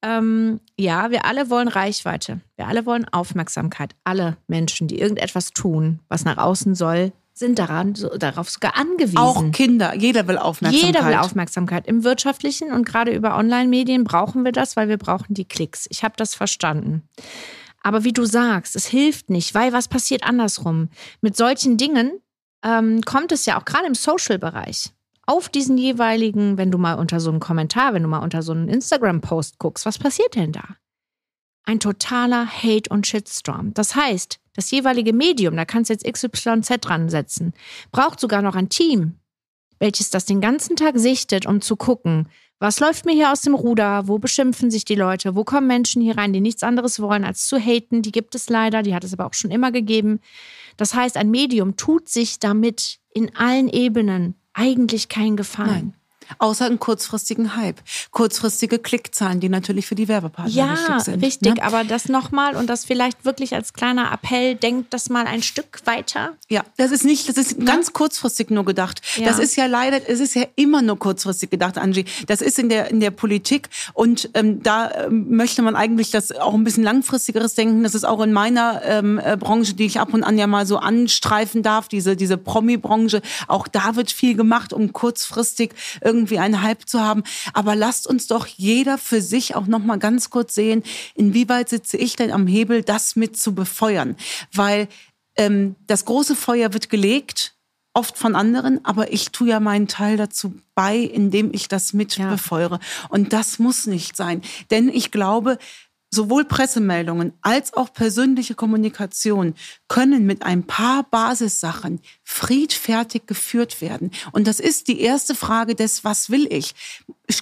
Ähm, 0.01 0.61
ja, 0.77 1.11
wir 1.11 1.25
alle 1.25 1.49
wollen 1.51 1.67
Reichweite. 1.67 2.39
Wir 2.55 2.67
alle 2.67 2.85
wollen 2.87 3.07
Aufmerksamkeit. 3.07 3.95
Alle 4.03 4.37
Menschen, 4.47 4.87
die 4.87 4.99
irgendetwas 4.99 5.51
tun, 5.51 5.99
was 6.07 6.25
nach 6.25 6.37
außen 6.37 6.73
soll, 6.73 7.11
sind 7.39 7.57
daran, 7.57 7.95
so, 7.95 8.09
darauf 8.09 8.49
sogar 8.49 8.75
angewiesen. 8.75 9.17
Auch 9.17 9.51
Kinder, 9.51 9.95
jeder 9.95 10.27
will 10.27 10.37
Aufmerksamkeit. 10.37 10.95
Jeder 10.95 11.07
will 11.07 11.15
Aufmerksamkeit. 11.15 11.87
Im 11.87 12.03
wirtschaftlichen 12.03 12.71
und 12.71 12.85
gerade 12.85 13.13
über 13.13 13.37
Online-Medien 13.37 14.03
brauchen 14.03 14.45
wir 14.45 14.51
das, 14.51 14.75
weil 14.75 14.89
wir 14.89 14.97
brauchen 14.97 15.33
die 15.33 15.45
Klicks. 15.45 15.87
Ich 15.89 16.03
habe 16.03 16.15
das 16.17 16.35
verstanden. 16.35 17.03
Aber 17.81 18.03
wie 18.03 18.13
du 18.13 18.25
sagst, 18.25 18.75
es 18.75 18.85
hilft 18.85 19.29
nicht, 19.29 19.55
weil 19.55 19.71
was 19.71 19.87
passiert 19.87 20.23
andersrum? 20.23 20.89
Mit 21.21 21.37
solchen 21.37 21.77
Dingen 21.77 22.19
ähm, 22.63 23.01
kommt 23.01 23.31
es 23.31 23.45
ja 23.45 23.59
auch 23.59 23.65
gerade 23.65 23.87
im 23.87 23.95
Social-Bereich 23.95 24.91
auf 25.29 25.47
diesen 25.47 25.77
jeweiligen, 25.77 26.57
wenn 26.57 26.71
du 26.71 26.79
mal 26.79 26.95
unter 26.95 27.19
so 27.19 27.29
einem 27.29 27.39
Kommentar, 27.39 27.93
wenn 27.93 28.01
du 28.01 28.09
mal 28.09 28.23
unter 28.23 28.41
so 28.41 28.51
einem 28.51 28.67
Instagram-Post 28.67 29.59
guckst, 29.59 29.85
was 29.85 29.99
passiert 29.99 30.35
denn 30.35 30.51
da? 30.51 30.63
Ein 31.69 31.79
totaler 31.79 32.47
Hate- 32.47 32.89
und 32.89 33.05
Shitstorm. 33.05 33.75
Das 33.75 33.95
heißt, 33.95 34.39
das 34.55 34.71
jeweilige 34.71 35.13
Medium, 35.13 35.55
da 35.55 35.65
kannst 35.65 35.89
du 35.89 35.93
jetzt 35.93 36.03
XYZ 36.03 36.81
dran 36.81 37.09
setzen, 37.09 37.53
braucht 37.91 38.19
sogar 38.19 38.41
noch 38.41 38.55
ein 38.55 38.69
Team, 38.69 39.19
welches 39.77 40.09
das 40.09 40.25
den 40.25 40.41
ganzen 40.41 40.75
Tag 40.75 40.97
sichtet, 40.97 41.45
um 41.45 41.61
zu 41.61 41.75
gucken, 41.75 42.27
was 42.57 42.79
läuft 42.79 43.05
mir 43.05 43.13
hier 43.13 43.31
aus 43.31 43.41
dem 43.41 43.53
Ruder, 43.53 44.07
wo 44.07 44.17
beschimpfen 44.17 44.71
sich 44.71 44.83
die 44.83 44.95
Leute, 44.95 45.35
wo 45.35 45.43
kommen 45.43 45.67
Menschen 45.67 46.01
hier 46.01 46.17
rein, 46.17 46.33
die 46.33 46.41
nichts 46.41 46.63
anderes 46.63 46.99
wollen 46.99 47.23
als 47.23 47.47
zu 47.47 47.57
haten, 47.57 48.01
die 48.01 48.11
gibt 48.11 48.33
es 48.33 48.49
leider, 48.49 48.81
die 48.81 48.95
hat 48.95 49.03
es 49.03 49.13
aber 49.13 49.27
auch 49.27 49.35
schon 49.35 49.51
immer 49.51 49.71
gegeben. 49.71 50.19
Das 50.75 50.95
heißt, 50.95 51.17
ein 51.17 51.29
Medium 51.29 51.77
tut 51.77 52.09
sich 52.09 52.39
damit 52.39 52.99
in 53.13 53.33
allen 53.35 53.69
Ebenen 53.69 54.33
eigentlich 54.53 55.07
keinen 55.07 55.37
Gefallen. 55.37 55.91
Nein 55.91 55.98
außer 56.37 56.65
einen 56.65 56.79
kurzfristigen 56.79 57.55
Hype. 57.55 57.81
Kurzfristige 58.11 58.79
Klickzahlen, 58.79 59.39
die 59.39 59.49
natürlich 59.49 59.87
für 59.87 59.95
die 59.95 60.07
Werbepartner 60.07 60.53
ja, 60.53 60.71
wichtig 60.71 60.99
sind. 61.01 61.21
Ja, 61.21 61.27
richtig, 61.27 61.55
ne? 61.55 61.63
aber 61.63 61.83
das 61.83 62.07
nochmal 62.09 62.55
und 62.55 62.67
das 62.67 62.85
vielleicht 62.85 63.25
wirklich 63.25 63.55
als 63.55 63.73
kleiner 63.73 64.11
Appell, 64.11 64.55
denkt 64.55 64.93
das 64.93 65.09
mal 65.09 65.25
ein 65.25 65.41
Stück 65.41 65.81
weiter. 65.85 66.33
Ja, 66.49 66.63
das 66.77 66.91
ist 66.91 67.05
nicht, 67.05 67.27
das 67.27 67.37
ist 67.37 67.57
ja. 67.57 67.65
ganz 67.65 67.93
kurzfristig 67.93 68.51
nur 68.51 68.65
gedacht. 68.65 69.01
Ja. 69.15 69.25
Das 69.25 69.39
ist 69.39 69.55
ja 69.55 69.65
leider, 69.65 70.07
es 70.07 70.19
ist 70.19 70.35
ja 70.35 70.45
immer 70.55 70.81
nur 70.81 70.99
kurzfristig 70.99 71.49
gedacht, 71.49 71.77
Angie. 71.77 72.05
Das 72.27 72.41
ist 72.41 72.59
in 72.59 72.69
der, 72.69 72.89
in 72.89 72.99
der 72.99 73.11
Politik 73.11 73.69
und 73.93 74.29
ähm, 74.33 74.61
da 74.61 75.05
ähm, 75.05 75.35
möchte 75.35 75.61
man 75.61 75.75
eigentlich 75.75 76.11
das 76.11 76.31
auch 76.31 76.53
ein 76.53 76.63
bisschen 76.63 76.83
langfristigeres 76.83 77.55
denken. 77.55 77.83
Das 77.83 77.95
ist 77.95 78.05
auch 78.05 78.21
in 78.21 78.33
meiner 78.33 78.81
ähm, 78.83 79.19
äh, 79.23 79.37
Branche, 79.37 79.73
die 79.73 79.85
ich 79.85 79.99
ab 79.99 80.13
und 80.13 80.23
an 80.23 80.37
ja 80.37 80.47
mal 80.47 80.65
so 80.65 80.77
anstreifen 80.77 81.63
darf, 81.63 81.87
diese, 81.87 82.15
diese 82.15 82.37
Promi-Branche. 82.37 83.21
Auch 83.47 83.67
da 83.67 83.95
wird 83.95 84.11
viel 84.11 84.35
gemacht, 84.35 84.73
um 84.73 84.93
kurzfristig 84.93 85.71
irgendwie 86.01 86.18
irgendwie 86.19 86.39
einen 86.39 86.61
Hype 86.61 86.87
zu 86.87 86.99
haben. 86.99 87.23
Aber 87.53 87.75
lasst 87.75 88.07
uns 88.07 88.27
doch 88.27 88.45
jeder 88.45 88.97
für 88.97 89.21
sich 89.21 89.55
auch 89.55 89.67
noch 89.67 89.79
mal 89.79 89.97
ganz 89.97 90.29
kurz 90.29 90.53
sehen, 90.55 90.83
inwieweit 91.15 91.69
sitze 91.69 91.97
ich 91.97 92.15
denn 92.15 92.31
am 92.31 92.45
Hebel, 92.45 92.83
das 92.83 93.15
mit 93.15 93.37
zu 93.37 93.55
befeuern. 93.55 94.15
Weil 94.53 94.87
ähm, 95.37 95.75
das 95.87 96.05
große 96.05 96.35
Feuer 96.35 96.73
wird 96.73 96.89
gelegt, 96.89 97.55
oft 97.93 98.17
von 98.17 98.35
anderen, 98.35 98.83
aber 98.85 99.13
ich 99.13 99.31
tue 99.31 99.49
ja 99.49 99.59
meinen 99.59 99.87
Teil 99.87 100.17
dazu 100.17 100.53
bei, 100.75 100.97
indem 100.97 101.51
ich 101.53 101.67
das 101.67 101.93
mit 101.93 102.17
ja. 102.17 102.29
befeuere. 102.29 102.79
Und 103.09 103.33
das 103.33 103.59
muss 103.59 103.87
nicht 103.87 104.15
sein. 104.15 104.41
Denn 104.69 104.89
ich 104.89 105.11
glaube, 105.11 105.57
sowohl 106.11 106.45
Pressemeldungen 106.45 107.33
als 107.41 107.73
auch 107.73 107.93
persönliche 107.93 108.55
Kommunikation 108.55 109.53
können 109.87 110.25
mit 110.25 110.43
ein 110.43 110.63
paar 110.63 111.03
Basissachen 111.03 111.99
friedfertig 112.23 113.27
geführt 113.27 113.81
werden. 113.81 114.11
Und 114.31 114.47
das 114.47 114.59
ist 114.59 114.87
die 114.87 115.01
erste 115.01 115.35
Frage 115.35 115.75
des, 115.75 116.03
was 116.03 116.29
will 116.29 116.47
ich? 116.51 116.73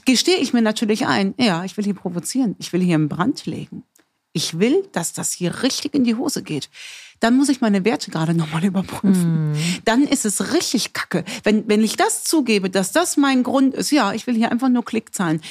Gestehe 0.05 0.37
ich 0.37 0.53
mir 0.53 0.61
natürlich 0.61 1.07
ein, 1.07 1.33
ja, 1.37 1.63
ich 1.63 1.77
will 1.77 1.85
hier 1.85 1.95
provozieren, 1.95 2.55
ich 2.59 2.73
will 2.73 2.81
hier 2.81 2.95
einen 2.95 3.09
Brand 3.09 3.45
legen. 3.45 3.83
Ich 4.33 4.59
will, 4.59 4.87
dass 4.91 5.13
das 5.13 5.31
hier 5.31 5.63
richtig 5.63 5.95
in 5.95 6.03
die 6.03 6.15
Hose 6.15 6.43
geht. 6.43 6.69
Dann 7.19 7.35
muss 7.35 7.49
ich 7.49 7.61
meine 7.61 7.83
Werte 7.85 8.11
gerade 8.11 8.35
nochmal 8.35 8.63
überprüfen. 8.63 9.53
Mm. 9.53 9.55
Dann 9.85 10.03
ist 10.03 10.25
es 10.25 10.53
richtig 10.53 10.93
kacke. 10.93 11.23
Wenn, 11.43 11.67
wenn 11.67 11.83
ich 11.83 11.95
das 11.95 12.23
zugebe, 12.23 12.69
dass 12.69 12.91
das 12.91 13.17
mein 13.17 13.41
Grund 13.41 13.73
ist, 13.73 13.89
ja, 13.89 14.13
ich 14.13 14.27
will 14.27 14.35
hier 14.35 14.51
einfach 14.51 14.69
nur 14.69 14.85
Klickzahlen, 14.85 15.41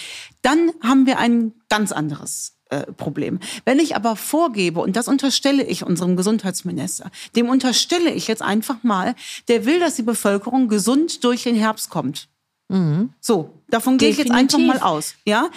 dann 0.42 0.70
haben 0.80 1.06
wir 1.06 1.18
ein 1.18 1.54
ganz 1.68 1.90
anderes 1.90 2.55
Problem. 2.96 3.38
Wenn 3.64 3.78
ich 3.78 3.94
aber 3.94 4.16
vorgebe, 4.16 4.80
und 4.80 4.96
das 4.96 5.06
unterstelle 5.06 5.64
ich 5.64 5.84
unserem 5.84 6.16
Gesundheitsminister, 6.16 7.10
dem 7.36 7.48
unterstelle 7.48 8.10
ich 8.10 8.26
jetzt 8.26 8.42
einfach 8.42 8.82
mal, 8.82 9.14
der 9.46 9.64
will, 9.66 9.78
dass 9.78 9.94
die 9.94 10.02
Bevölkerung 10.02 10.68
gesund 10.68 11.22
durch 11.22 11.44
den 11.44 11.54
Herbst 11.54 11.90
kommt. 11.90 12.28
Mhm. 12.68 13.10
So, 13.20 13.50
davon 13.68 13.98
gehe 13.98 14.10
ich 14.10 14.18
jetzt 14.18 14.32
einfach 14.32 14.58
mal 14.58 14.80
aus. 14.80 15.14
Ja, 15.24 15.48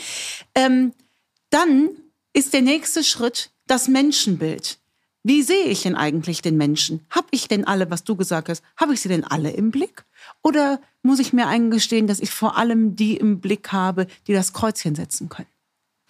ähm, 0.54 0.94
dann 1.50 1.89
ist 2.34 2.54
der 2.54 2.62
nächste 2.62 3.04
Schritt 3.04 3.50
das 3.66 3.88
Menschenbild. 3.88 4.78
Wie 5.24 5.42
sehe 5.42 5.66
ich 5.66 5.82
denn 5.84 5.96
eigentlich 5.96 6.42
den 6.42 6.58
Menschen? 6.58 7.06
Hab 7.10 7.25
ich 7.32 7.48
denn 7.48 7.66
alle, 7.66 7.92
was 7.92 8.04
du 8.04 8.16
gesagt 8.16 8.50
hast, 8.50 8.63
habe 8.78 8.94
ich 8.94 9.01
sie 9.01 9.10
denn 9.10 9.24
alle 9.24 9.51
im 9.51 9.72
Blick? 9.72 10.06
Oder 10.44 10.80
muss 11.04 11.20
ich 11.20 11.34
mir 11.34 11.48
eingestehen, 11.48 12.08
dass 12.08 12.20
ich 12.20 12.32
vor 12.32 12.58
allem 12.58 12.96
die 12.96 13.18
im 13.18 13.42
Blick 13.42 13.72
habe, 13.72 14.08
die 14.28 14.34
das 14.34 14.54
Kreuzchen 14.54 14.96
setzen 14.96 15.28
können? 15.28 15.49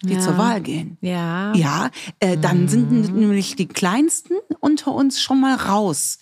Die 0.02 0.14
ja. 0.14 0.20
zur 0.20 0.38
Wahl 0.38 0.60
gehen. 0.60 0.96
Ja. 1.00 1.52
Ja, 1.54 1.90
äh, 2.20 2.36
dann 2.36 2.62
mhm. 2.62 2.68
sind 2.68 3.14
nämlich 3.14 3.56
die 3.56 3.68
Kleinsten 3.68 4.34
unter 4.60 4.92
uns 4.92 5.20
schon 5.20 5.40
mal 5.40 5.54
raus. 5.54 6.18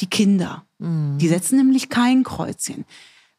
Die 0.00 0.06
Kinder. 0.06 0.64
Mhm. 0.78 1.18
Die 1.18 1.28
setzen 1.28 1.56
nämlich 1.56 1.88
kein 1.88 2.24
Kreuzchen. 2.24 2.84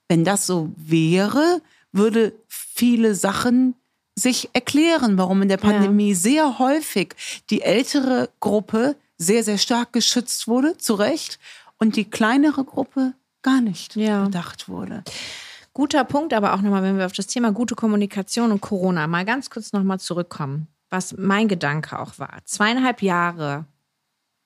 Wenn 0.07 0.23
das 0.23 0.45
so 0.45 0.71
wäre, 0.75 1.61
würde 1.91 2.33
viele 2.47 3.15
Sachen 3.15 3.75
sich 4.15 4.49
erklären, 4.53 5.17
warum 5.17 5.41
in 5.41 5.49
der 5.49 5.57
Pandemie 5.57 6.09
ja. 6.09 6.15
sehr 6.15 6.59
häufig 6.59 7.15
die 7.49 7.61
ältere 7.61 8.29
Gruppe 8.39 8.95
sehr, 9.17 9.43
sehr 9.43 9.57
stark 9.57 9.93
geschützt 9.93 10.47
wurde, 10.47 10.77
zu 10.77 10.95
Recht, 10.95 11.39
und 11.77 11.95
die 11.95 12.05
kleinere 12.05 12.63
Gruppe 12.63 13.13
gar 13.41 13.61
nicht 13.61 13.95
ja. 13.95 14.25
bedacht 14.25 14.69
wurde. 14.69 15.03
Guter 15.73 16.03
Punkt, 16.03 16.33
aber 16.33 16.53
auch 16.53 16.61
nochmal, 16.61 16.83
wenn 16.83 16.97
wir 16.97 17.05
auf 17.05 17.13
das 17.13 17.27
Thema 17.27 17.51
gute 17.51 17.75
Kommunikation 17.75 18.51
und 18.51 18.61
Corona 18.61 19.07
mal 19.07 19.23
ganz 19.23 19.49
kurz 19.49 19.71
nochmal 19.71 19.99
zurückkommen, 19.99 20.67
was 20.89 21.15
mein 21.17 21.47
Gedanke 21.47 21.97
auch 21.99 22.19
war. 22.19 22.39
Zweieinhalb 22.43 23.01
Jahre 23.01 23.65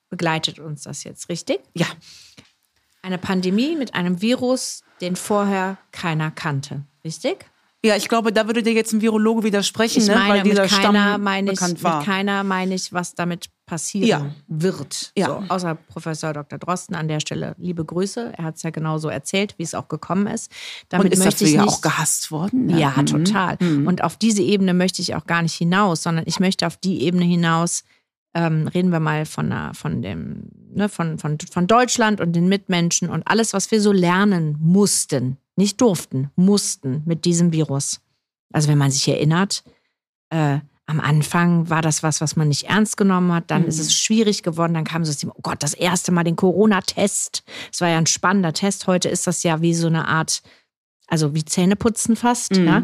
begleitet 0.08 0.60
uns 0.60 0.84
das 0.84 1.02
jetzt, 1.02 1.28
richtig? 1.28 1.60
Ja. 1.74 1.86
Eine 3.02 3.18
Pandemie 3.18 3.76
mit 3.76 3.94
einem 3.94 4.22
Virus, 4.22 4.82
den 5.00 5.16
vorher 5.16 5.78
keiner 5.90 6.30
kannte, 6.30 6.84
richtig? 7.04 7.46
Ja, 7.84 7.96
ich 7.96 8.08
glaube, 8.08 8.32
da 8.32 8.46
würde 8.46 8.62
dir 8.62 8.72
jetzt 8.72 8.92
ein 8.92 9.00
Virologe 9.00 9.42
widersprechen, 9.42 10.02
ich 10.02 10.08
ne? 10.08 10.14
meine, 10.14 10.34
weil 10.34 10.42
dieser 10.42 10.62
mit 10.62 10.70
keiner 10.70 11.08
Stamm 11.08 11.22
meine 11.22 11.52
ich, 11.52 11.58
bekannt 11.58 11.82
war. 11.82 11.98
Mit 11.98 12.06
keiner 12.06 12.44
meine 12.44 12.74
ich, 12.74 12.92
was 12.92 13.14
damit 13.14 13.50
passieren 13.66 14.08
ja. 14.08 14.34
wird. 14.46 15.12
Ja. 15.16 15.26
So, 15.26 15.44
außer 15.48 15.74
Professor 15.74 16.32
Dr. 16.32 16.58
Drosten 16.58 16.94
an 16.94 17.08
der 17.08 17.20
Stelle. 17.20 17.54
Liebe 17.58 17.84
Grüße. 17.84 18.32
Er 18.36 18.44
hat 18.44 18.56
es 18.56 18.62
ja 18.62 18.70
genauso 18.70 19.08
erzählt, 19.08 19.54
wie 19.58 19.64
es 19.64 19.74
auch 19.74 19.88
gekommen 19.88 20.28
ist. 20.28 20.50
Damit 20.88 21.06
Und 21.06 21.12
ist 21.12 21.24
möchte 21.24 21.44
ich 21.44 21.52
ja 21.52 21.64
auch 21.64 21.80
gehasst 21.80 22.30
worden. 22.30 22.66
Ne? 22.66 22.80
Ja, 22.80 22.94
mhm. 22.96 23.06
total. 23.06 23.58
Mhm. 23.60 23.86
Und 23.86 24.04
auf 24.04 24.16
diese 24.16 24.42
Ebene 24.42 24.72
möchte 24.72 25.02
ich 25.02 25.14
auch 25.14 25.26
gar 25.26 25.42
nicht 25.42 25.54
hinaus, 25.54 26.02
sondern 26.02 26.24
ich 26.26 26.40
möchte 26.40 26.66
auf 26.66 26.76
die 26.76 27.02
Ebene 27.02 27.24
hinaus, 27.24 27.84
ähm, 28.34 28.68
reden 28.68 28.90
wir 28.90 29.00
mal 29.00 29.26
von, 29.26 29.50
einer, 29.50 29.74
von, 29.74 30.00
dem, 30.00 30.50
ne, 30.72 30.88
von, 30.88 31.18
von, 31.18 31.38
von 31.50 31.66
Deutschland 31.66 32.20
und 32.20 32.34
den 32.34 32.48
Mitmenschen 32.48 33.10
und 33.10 33.26
alles, 33.26 33.52
was 33.52 33.70
wir 33.70 33.80
so 33.80 33.92
lernen 33.92 34.56
mussten 34.60 35.38
nicht 35.56 35.80
durften, 35.80 36.30
mussten 36.36 37.02
mit 37.06 37.24
diesem 37.24 37.52
Virus. 37.52 38.00
Also 38.52 38.68
wenn 38.68 38.78
man 38.78 38.90
sich 38.90 39.08
erinnert, 39.08 39.64
äh, 40.30 40.60
am 40.86 41.00
Anfang 41.00 41.68
war 41.68 41.82
das 41.82 42.02
was, 42.02 42.20
was 42.20 42.36
man 42.36 42.48
nicht 42.48 42.64
ernst 42.64 42.96
genommen 42.96 43.32
hat. 43.32 43.50
Dann 43.50 43.62
mhm. 43.62 43.68
ist 43.68 43.80
es 43.80 43.94
schwierig 43.94 44.42
geworden. 44.42 44.74
Dann 44.74 44.84
kam 44.84 45.04
so 45.04 45.10
das 45.10 45.18
Thema, 45.18 45.32
oh 45.36 45.42
Gott, 45.42 45.62
das 45.62 45.74
erste 45.74 46.12
Mal 46.12 46.24
den 46.24 46.36
Corona-Test. 46.36 47.42
Es 47.72 47.80
war 47.80 47.88
ja 47.88 47.98
ein 47.98 48.06
spannender 48.06 48.52
Test. 48.52 48.86
Heute 48.86 49.08
ist 49.08 49.26
das 49.26 49.42
ja 49.42 49.60
wie 49.60 49.74
so 49.74 49.88
eine 49.88 50.06
Art, 50.06 50.42
also 51.08 51.34
wie 51.34 51.44
Zähneputzen 51.44 52.14
fast. 52.14 52.56
Mhm. 52.56 52.66
Ja. 52.66 52.82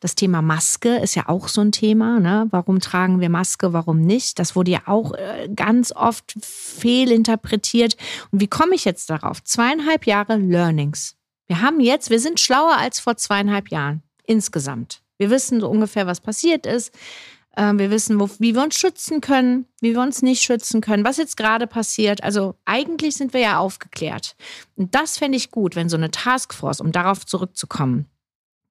Das 0.00 0.14
Thema 0.14 0.42
Maske 0.42 0.96
ist 0.96 1.14
ja 1.14 1.28
auch 1.28 1.46
so 1.46 1.60
ein 1.60 1.72
Thema. 1.72 2.18
Ne? 2.20 2.48
Warum 2.50 2.80
tragen 2.80 3.20
wir 3.20 3.28
Maske, 3.28 3.74
warum 3.74 4.00
nicht? 4.00 4.38
Das 4.38 4.56
wurde 4.56 4.70
ja 4.70 4.80
auch 4.86 5.12
äh, 5.12 5.48
ganz 5.54 5.92
oft 5.92 6.34
fehlinterpretiert. 6.40 7.96
Und 8.30 8.40
wie 8.40 8.48
komme 8.48 8.74
ich 8.74 8.86
jetzt 8.86 9.10
darauf? 9.10 9.44
Zweieinhalb 9.44 10.06
Jahre 10.06 10.38
Learnings. 10.38 11.16
Wir 11.46 11.60
haben 11.60 11.80
jetzt, 11.80 12.08
wir 12.08 12.18
sind 12.18 12.40
schlauer 12.40 12.78
als 12.78 12.98
vor 12.98 13.16
zweieinhalb 13.16 13.68
Jahren 13.68 14.02
insgesamt. 14.24 15.02
Wir 15.18 15.30
wissen 15.30 15.60
so 15.60 15.68
ungefähr, 15.68 16.06
was 16.06 16.20
passiert 16.20 16.66
ist. 16.66 16.92
Ähm, 17.56 17.78
wir 17.78 17.90
wissen, 17.90 18.18
wo, 18.18 18.30
wie 18.38 18.54
wir 18.54 18.62
uns 18.62 18.76
schützen 18.76 19.20
können, 19.20 19.66
wie 19.80 19.92
wir 19.92 20.00
uns 20.00 20.22
nicht 20.22 20.42
schützen 20.42 20.80
können, 20.80 21.04
was 21.04 21.18
jetzt 21.18 21.36
gerade 21.36 21.66
passiert. 21.66 22.22
Also 22.22 22.54
eigentlich 22.64 23.16
sind 23.16 23.34
wir 23.34 23.40
ja 23.40 23.58
aufgeklärt. 23.58 24.36
Und 24.76 24.94
das 24.94 25.18
fände 25.18 25.36
ich 25.36 25.50
gut, 25.50 25.76
wenn 25.76 25.88
so 25.88 25.96
eine 25.96 26.10
Taskforce, 26.10 26.80
um 26.80 26.92
darauf 26.92 27.26
zurückzukommen, 27.26 28.06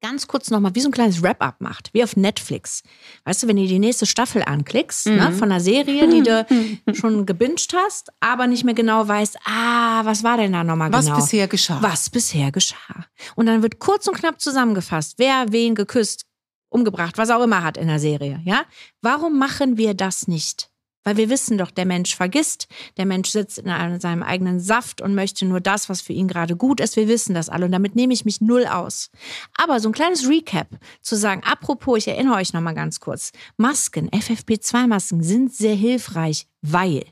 ganz 0.01 0.27
kurz 0.27 0.49
nochmal 0.49 0.75
wie 0.75 0.81
so 0.81 0.89
ein 0.89 0.91
kleines 0.91 1.21
Wrap-up 1.21 1.61
macht, 1.61 1.93
wie 1.93 2.03
auf 2.03 2.17
Netflix. 2.17 2.81
Weißt 3.23 3.43
du, 3.43 3.47
wenn 3.47 3.55
du 3.55 3.65
die 3.65 3.79
nächste 3.79 4.05
Staffel 4.05 4.43
anklickst, 4.43 5.05
ne, 5.05 5.11
mhm. 5.13 5.19
ne, 5.19 5.31
von 5.31 5.51
einer 5.51 5.61
Serie, 5.61 6.09
die 6.09 6.23
du 6.23 6.45
schon 6.95 7.25
gebinged 7.25 7.73
hast, 7.75 8.11
aber 8.19 8.47
nicht 8.47 8.63
mehr 8.63 8.73
genau 8.73 9.07
weißt, 9.07 9.37
ah, 9.45 10.03
was 10.03 10.23
war 10.23 10.37
denn 10.37 10.53
da 10.53 10.63
nochmal 10.63 10.89
genau? 10.89 11.15
Was 11.15 11.23
bisher 11.23 11.47
geschah. 11.47 11.77
Was 11.81 12.09
bisher 12.09 12.51
geschah. 12.51 13.05
Und 13.35 13.45
dann 13.45 13.61
wird 13.61 13.79
kurz 13.79 14.07
und 14.07 14.17
knapp 14.17 14.41
zusammengefasst, 14.41 15.15
wer 15.17 15.51
wen 15.51 15.75
geküsst, 15.75 16.25
umgebracht, 16.71 17.17
was 17.17 17.29
auch 17.29 17.43
immer 17.43 17.63
hat 17.63 17.77
in 17.77 17.87
der 17.87 17.99
Serie, 17.99 18.41
ja? 18.43 18.63
Warum 19.01 19.37
machen 19.37 19.77
wir 19.77 19.93
das 19.93 20.27
nicht? 20.27 20.71
Weil 21.03 21.17
wir 21.17 21.29
wissen 21.29 21.57
doch, 21.57 21.71
der 21.71 21.85
Mensch 21.85 22.15
vergisst, 22.15 22.67
der 22.97 23.07
Mensch 23.07 23.29
sitzt 23.29 23.57
in 23.57 23.99
seinem 23.99 24.21
eigenen 24.21 24.59
Saft 24.59 25.01
und 25.01 25.15
möchte 25.15 25.45
nur 25.45 25.59
das, 25.59 25.89
was 25.89 26.01
für 26.01 26.13
ihn 26.13 26.27
gerade 26.27 26.55
gut 26.55 26.79
ist. 26.79 26.95
Wir 26.95 27.07
wissen 27.07 27.33
das 27.33 27.49
alle 27.49 27.65
und 27.65 27.71
damit 27.71 27.95
nehme 27.95 28.13
ich 28.13 28.23
mich 28.23 28.39
null 28.39 28.67
aus. 28.67 29.09
Aber 29.57 29.79
so 29.79 29.89
ein 29.89 29.93
kleines 29.93 30.29
Recap 30.29 30.67
zu 31.01 31.15
sagen, 31.15 31.41
apropos, 31.43 31.97
ich 31.97 32.07
erinnere 32.07 32.35
euch 32.35 32.53
nochmal 32.53 32.75
ganz 32.75 32.99
kurz, 32.99 33.31
Masken, 33.57 34.09
FFP2-Masken 34.11 35.23
sind 35.23 35.53
sehr 35.53 35.75
hilfreich, 35.75 36.45
weil 36.61 37.03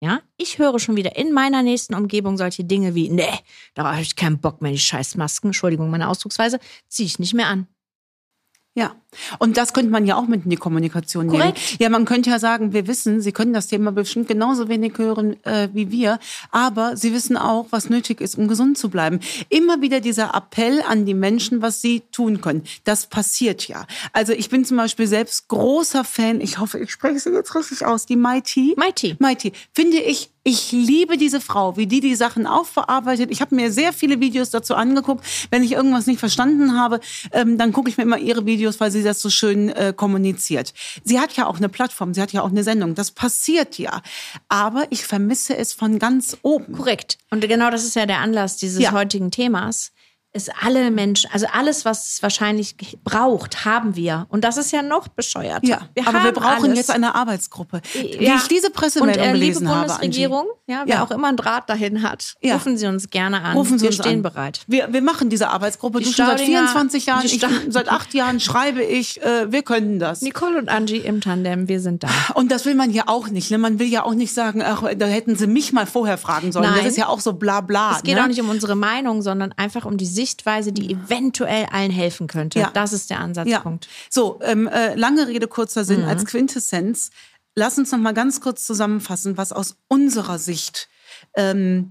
ja, 0.00 0.20
ich 0.36 0.58
höre 0.58 0.80
schon 0.80 0.96
wieder 0.96 1.16
in 1.16 1.32
meiner 1.32 1.62
nächsten 1.62 1.94
Umgebung 1.94 2.36
solche 2.36 2.64
Dinge 2.64 2.96
wie, 2.96 3.08
nee, 3.08 3.38
da 3.74 3.84
habe 3.84 4.02
ich 4.02 4.16
keinen 4.16 4.40
Bock 4.40 4.60
mehr, 4.60 4.72
die 4.72 4.78
scheiß 4.78 5.16
Masken, 5.16 5.48
Entschuldigung, 5.48 5.90
meine 5.90 6.08
Ausdrucksweise, 6.08 6.58
ziehe 6.88 7.06
ich 7.06 7.20
nicht 7.20 7.34
mehr 7.34 7.46
an. 7.46 7.68
Ja, 8.74 8.96
und 9.38 9.58
das 9.58 9.74
könnte 9.74 9.90
man 9.90 10.06
ja 10.06 10.16
auch 10.16 10.26
mit 10.26 10.44
in 10.44 10.50
die 10.50 10.56
Kommunikation 10.56 11.26
nehmen. 11.26 11.40
Korrekt. 11.40 11.76
Ja, 11.78 11.90
man 11.90 12.06
könnte 12.06 12.30
ja 12.30 12.38
sagen, 12.38 12.72
wir 12.72 12.86
wissen, 12.86 13.20
Sie 13.20 13.32
können 13.32 13.52
das 13.52 13.66
Thema 13.66 13.92
bestimmt 13.92 14.28
genauso 14.28 14.68
wenig 14.68 14.96
hören 14.96 15.36
äh, 15.44 15.68
wie 15.74 15.90
wir, 15.90 16.18
aber 16.50 16.96
Sie 16.96 17.12
wissen 17.12 17.36
auch, 17.36 17.66
was 17.68 17.90
nötig 17.90 18.22
ist, 18.22 18.38
um 18.38 18.48
gesund 18.48 18.78
zu 18.78 18.88
bleiben. 18.88 19.20
Immer 19.50 19.82
wieder 19.82 20.00
dieser 20.00 20.34
Appell 20.34 20.82
an 20.88 21.04
die 21.04 21.12
Menschen, 21.12 21.60
was 21.60 21.82
sie 21.82 22.00
tun 22.12 22.40
können. 22.40 22.62
Das 22.84 23.06
passiert 23.06 23.68
ja. 23.68 23.86
Also 24.14 24.32
ich 24.32 24.48
bin 24.48 24.64
zum 24.64 24.78
Beispiel 24.78 25.06
selbst 25.06 25.48
großer 25.48 26.04
Fan, 26.04 26.40
ich 26.40 26.58
hoffe, 26.58 26.78
ich 26.78 26.90
spreche 26.90 27.18
sie 27.18 27.30
jetzt 27.30 27.54
richtig 27.54 27.84
aus, 27.84 28.06
die 28.06 28.16
Mighty. 28.16 28.74
Mighty. 28.78 29.16
Mighty. 29.18 29.52
Finde 29.74 29.98
ich 29.98 30.31
ich 30.44 30.72
liebe 30.72 31.16
diese 31.16 31.40
Frau, 31.40 31.76
wie 31.76 31.86
die 31.86 32.00
die 32.00 32.14
Sachen 32.16 32.46
aufbearbeitet. 32.46 33.30
Ich 33.30 33.40
habe 33.40 33.54
mir 33.54 33.70
sehr 33.72 33.92
viele 33.92 34.20
Videos 34.20 34.50
dazu 34.50 34.74
angeguckt. 34.74 35.24
Wenn 35.50 35.62
ich 35.62 35.72
irgendwas 35.72 36.06
nicht 36.06 36.18
verstanden 36.18 36.76
habe, 36.78 37.00
ähm, 37.32 37.58
dann 37.58 37.72
gucke 37.72 37.88
ich 37.88 37.96
mir 37.96 38.02
immer 38.02 38.18
ihre 38.18 38.44
Videos, 38.44 38.80
weil 38.80 38.90
sie 38.90 39.02
das 39.02 39.20
so 39.20 39.30
schön 39.30 39.68
äh, 39.68 39.92
kommuniziert. 39.96 40.74
Sie 41.04 41.20
hat 41.20 41.34
ja 41.36 41.46
auch 41.46 41.58
eine 41.58 41.68
Plattform, 41.68 42.12
sie 42.12 42.20
hat 42.20 42.32
ja 42.32 42.42
auch 42.42 42.50
eine 42.50 42.64
Sendung. 42.64 42.94
Das 42.94 43.12
passiert 43.12 43.78
ja. 43.78 44.02
Aber 44.48 44.86
ich 44.90 45.04
vermisse 45.04 45.56
es 45.56 45.72
von 45.72 45.98
ganz 45.98 46.36
oben. 46.42 46.72
Korrekt. 46.72 47.18
Und 47.30 47.46
genau 47.46 47.70
das 47.70 47.84
ist 47.84 47.94
ja 47.94 48.06
der 48.06 48.18
Anlass 48.18 48.56
dieses 48.56 48.80
Ja. 48.82 48.92
heutigen 48.92 49.30
Themas. 49.30 49.92
Es 50.34 50.48
alle 50.62 50.90
Menschen, 50.90 51.28
also 51.30 51.46
alles, 51.52 51.84
was 51.84 52.14
es 52.14 52.22
wahrscheinlich 52.22 52.74
braucht, 53.04 53.66
haben 53.66 53.96
wir. 53.96 54.24
Und 54.30 54.44
das 54.44 54.56
ist 54.56 54.72
ja 54.72 54.80
noch 54.80 55.08
bescheuerter. 55.08 55.66
Ja, 55.66 55.80
aber 56.06 56.24
wir 56.24 56.32
brauchen 56.32 56.64
alles. 56.70 56.78
jetzt 56.78 56.90
eine 56.90 57.14
Arbeitsgruppe. 57.14 57.82
Wie 57.92 58.24
Ja. 58.24 58.36
ich 58.36 58.48
diese 58.48 58.70
Pressemeldung 58.70 59.22
Und 59.22 59.28
äh, 59.28 59.32
liebe 59.34 59.40
gelesen 59.40 59.68
habe, 59.68 59.80
Angie. 59.80 59.92
Bundesregierung, 60.00 60.46
ja, 60.66 60.82
wer 60.86 60.94
Ja. 60.96 61.02
auch 61.04 61.10
immer 61.10 61.28
einen 61.28 61.36
Draht 61.36 61.68
dahin 61.68 62.02
hat, 62.02 62.36
Ja. 62.40 62.54
rufen 62.54 62.78
Sie 62.78 62.86
uns 62.86 63.10
gerne 63.10 63.42
an. 63.42 63.58
Rufen 63.58 63.78
Sie 63.78 63.82
wir 63.82 63.90
uns 63.90 63.96
stehen 63.98 64.16
an. 64.16 64.22
bereit. 64.22 64.62
Wir, 64.68 64.90
wir 64.90 65.02
machen 65.02 65.28
diese 65.28 65.48
Arbeitsgruppe. 65.50 65.98
Die 65.98 66.06
Du 66.06 66.12
schon 66.12 66.24
seit 66.24 66.40
Staudinger- 66.40 66.60
24 66.68 67.04
Jahren, 67.06 67.26
ich 67.26 67.44
seit 67.68 67.90
acht 67.90 68.14
Jahren 68.14 68.40
schreibe 68.40 68.82
ich, 68.82 69.20
äh, 69.22 69.52
wir 69.52 69.62
können 69.62 69.98
das. 69.98 70.22
Nicole 70.22 70.56
und 70.56 70.70
Angie 70.70 70.96
im 70.96 71.20
Tandem, 71.20 71.68
wir 71.68 71.80
sind 71.80 72.04
da. 72.04 72.08
Und 72.34 72.50
das 72.50 72.64
will 72.64 72.74
man 72.74 72.90
ja 72.90 73.02
auch 73.06 73.28
nicht. 73.28 73.50
Ne? 73.50 73.58
Man 73.58 73.78
will 73.78 73.88
ja 73.88 74.02
auch 74.04 74.14
nicht 74.14 74.32
sagen, 74.32 74.62
ach, 74.62 74.82
da 74.96 75.04
hätten 75.04 75.36
sie 75.36 75.46
mich 75.46 75.74
mal 75.74 75.84
vorher 75.84 76.16
fragen 76.16 76.52
sollen. 76.52 76.64
Nein. 76.70 76.78
Das 76.78 76.86
ist 76.86 76.96
ja 76.96 77.08
auch 77.08 77.20
so 77.20 77.34
bla 77.34 77.60
bla. 77.60 77.96
Es 77.96 78.02
geht 78.02 78.14
ne? 78.14 78.22
auch 78.22 78.28
nicht 78.28 78.40
um 78.40 78.48
unsere 78.48 78.76
Meinung, 78.76 79.20
sondern 79.20 79.52
einfach 79.58 79.84
um 79.84 79.98
die 79.98 80.06
Sichtweise, 80.22 80.72
die 80.72 80.92
eventuell 80.92 81.66
allen 81.66 81.90
helfen 81.90 82.26
könnte. 82.28 82.60
Ja. 82.60 82.70
Das 82.72 82.92
ist 82.92 83.10
der 83.10 83.18
Ansatzpunkt. 83.18 83.86
Ja. 83.86 83.90
So, 84.08 84.38
ähm, 84.42 84.68
äh, 84.68 84.94
lange 84.94 85.26
Rede, 85.26 85.48
kurzer 85.48 85.84
Sinn 85.84 86.02
Mhm. 86.02 86.08
als 86.08 86.24
Quintessenz. 86.26 87.10
Lass 87.56 87.76
uns 87.78 87.90
noch 87.92 87.98
mal 87.98 88.14
ganz 88.14 88.40
kurz 88.40 88.64
zusammenfassen, 88.64 89.36
was 89.36 89.52
aus 89.52 89.76
unserer 89.88 90.38
Sicht 90.38 90.88
ähm, 91.36 91.90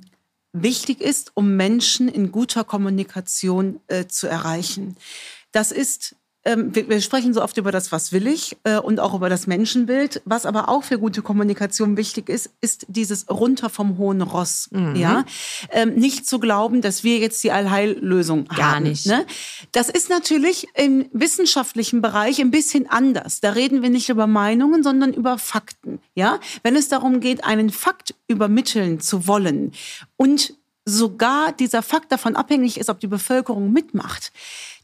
wichtig 0.53 1.01
ist, 1.01 1.31
um 1.35 1.55
Menschen 1.57 2.07
in 2.07 2.31
guter 2.31 2.63
Kommunikation 2.63 3.79
äh, 3.87 4.07
zu 4.07 4.27
erreichen. 4.27 4.95
Das 5.51 5.71
ist 5.71 6.15
ähm, 6.43 6.73
wir, 6.75 6.89
wir 6.89 7.01
sprechen 7.01 7.33
so 7.33 7.41
oft 7.41 7.57
über 7.57 7.71
das, 7.71 7.91
was 7.91 8.11
will 8.11 8.27
ich 8.27 8.57
äh, 8.63 8.77
und 8.77 8.99
auch 8.99 9.13
über 9.13 9.29
das 9.29 9.45
Menschenbild. 9.45 10.21
Was 10.25 10.45
aber 10.45 10.69
auch 10.69 10.83
für 10.83 10.97
gute 10.97 11.21
Kommunikation 11.21 11.97
wichtig 11.97 12.29
ist, 12.29 12.49
ist 12.61 12.85
dieses 12.87 13.29
runter 13.29 13.69
vom 13.69 13.97
hohen 13.97 14.21
Ross. 14.21 14.69
Mhm. 14.71 14.95
Ja, 14.95 15.23
ähm, 15.69 15.95
nicht 15.95 16.27
zu 16.27 16.39
glauben, 16.39 16.81
dass 16.81 17.03
wir 17.03 17.19
jetzt 17.19 17.43
die 17.43 17.51
Allheillösung 17.51 18.45
Gar 18.45 18.75
haben. 18.75 18.83
nicht. 18.83 19.05
Ne? 19.05 19.25
Das 19.71 19.89
ist 19.89 20.09
natürlich 20.09 20.67
im 20.75 21.05
wissenschaftlichen 21.13 22.01
Bereich 22.01 22.41
ein 22.41 22.51
bisschen 22.51 22.89
anders. 22.89 23.39
Da 23.39 23.51
reden 23.51 23.83
wir 23.83 23.89
nicht 23.89 24.09
über 24.09 24.25
Meinungen, 24.25 24.83
sondern 24.83 25.13
über 25.13 25.37
Fakten. 25.37 25.99
Ja, 26.15 26.39
wenn 26.63 26.75
es 26.75 26.89
darum 26.89 27.19
geht, 27.19 27.43
einen 27.43 27.69
Fakt 27.69 28.15
übermitteln 28.27 28.99
zu 28.99 29.27
wollen 29.27 29.73
und 30.17 30.55
sogar 30.85 31.51
dieser 31.51 31.83
Fakt 31.83 32.11
davon 32.11 32.35
abhängig 32.35 32.79
ist, 32.79 32.89
ob 32.89 32.99
die 32.99 33.07
Bevölkerung 33.07 33.71
mitmacht, 33.71 34.31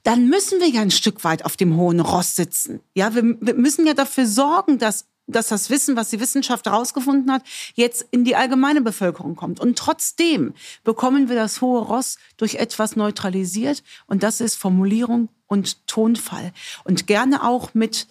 dann 0.07 0.29
müssen 0.29 0.61
wir 0.61 0.69
ja 0.69 0.79
ein 0.79 0.89
Stück 0.89 1.25
weit 1.25 1.43
auf 1.43 1.57
dem 1.57 1.75
hohen 1.75 1.99
Ross 1.99 2.33
sitzen. 2.33 2.79
Ja, 2.93 3.13
wir, 3.13 3.23
wir 3.41 3.55
müssen 3.55 3.85
ja 3.85 3.93
dafür 3.93 4.25
sorgen, 4.25 4.77
dass 4.77 5.05
dass 5.29 5.49
das 5.49 5.69
Wissen, 5.69 5.97
was 5.97 6.09
die 6.09 6.21
Wissenschaft 6.21 6.67
herausgefunden 6.67 7.29
hat, 7.29 7.43
jetzt 7.75 8.05
in 8.11 8.23
die 8.23 8.37
allgemeine 8.37 8.79
Bevölkerung 8.79 9.35
kommt. 9.35 9.59
Und 9.59 9.77
trotzdem 9.77 10.53
bekommen 10.85 11.27
wir 11.27 11.35
das 11.35 11.59
hohe 11.59 11.81
Ross 11.81 12.17
durch 12.37 12.55
etwas 12.55 12.95
neutralisiert. 12.95 13.83
Und 14.05 14.23
das 14.23 14.39
ist 14.39 14.55
Formulierung 14.55 15.27
und 15.45 15.85
Tonfall. 15.85 16.53
Und 16.85 17.07
gerne 17.07 17.43
auch 17.43 17.73
mit 17.73 18.07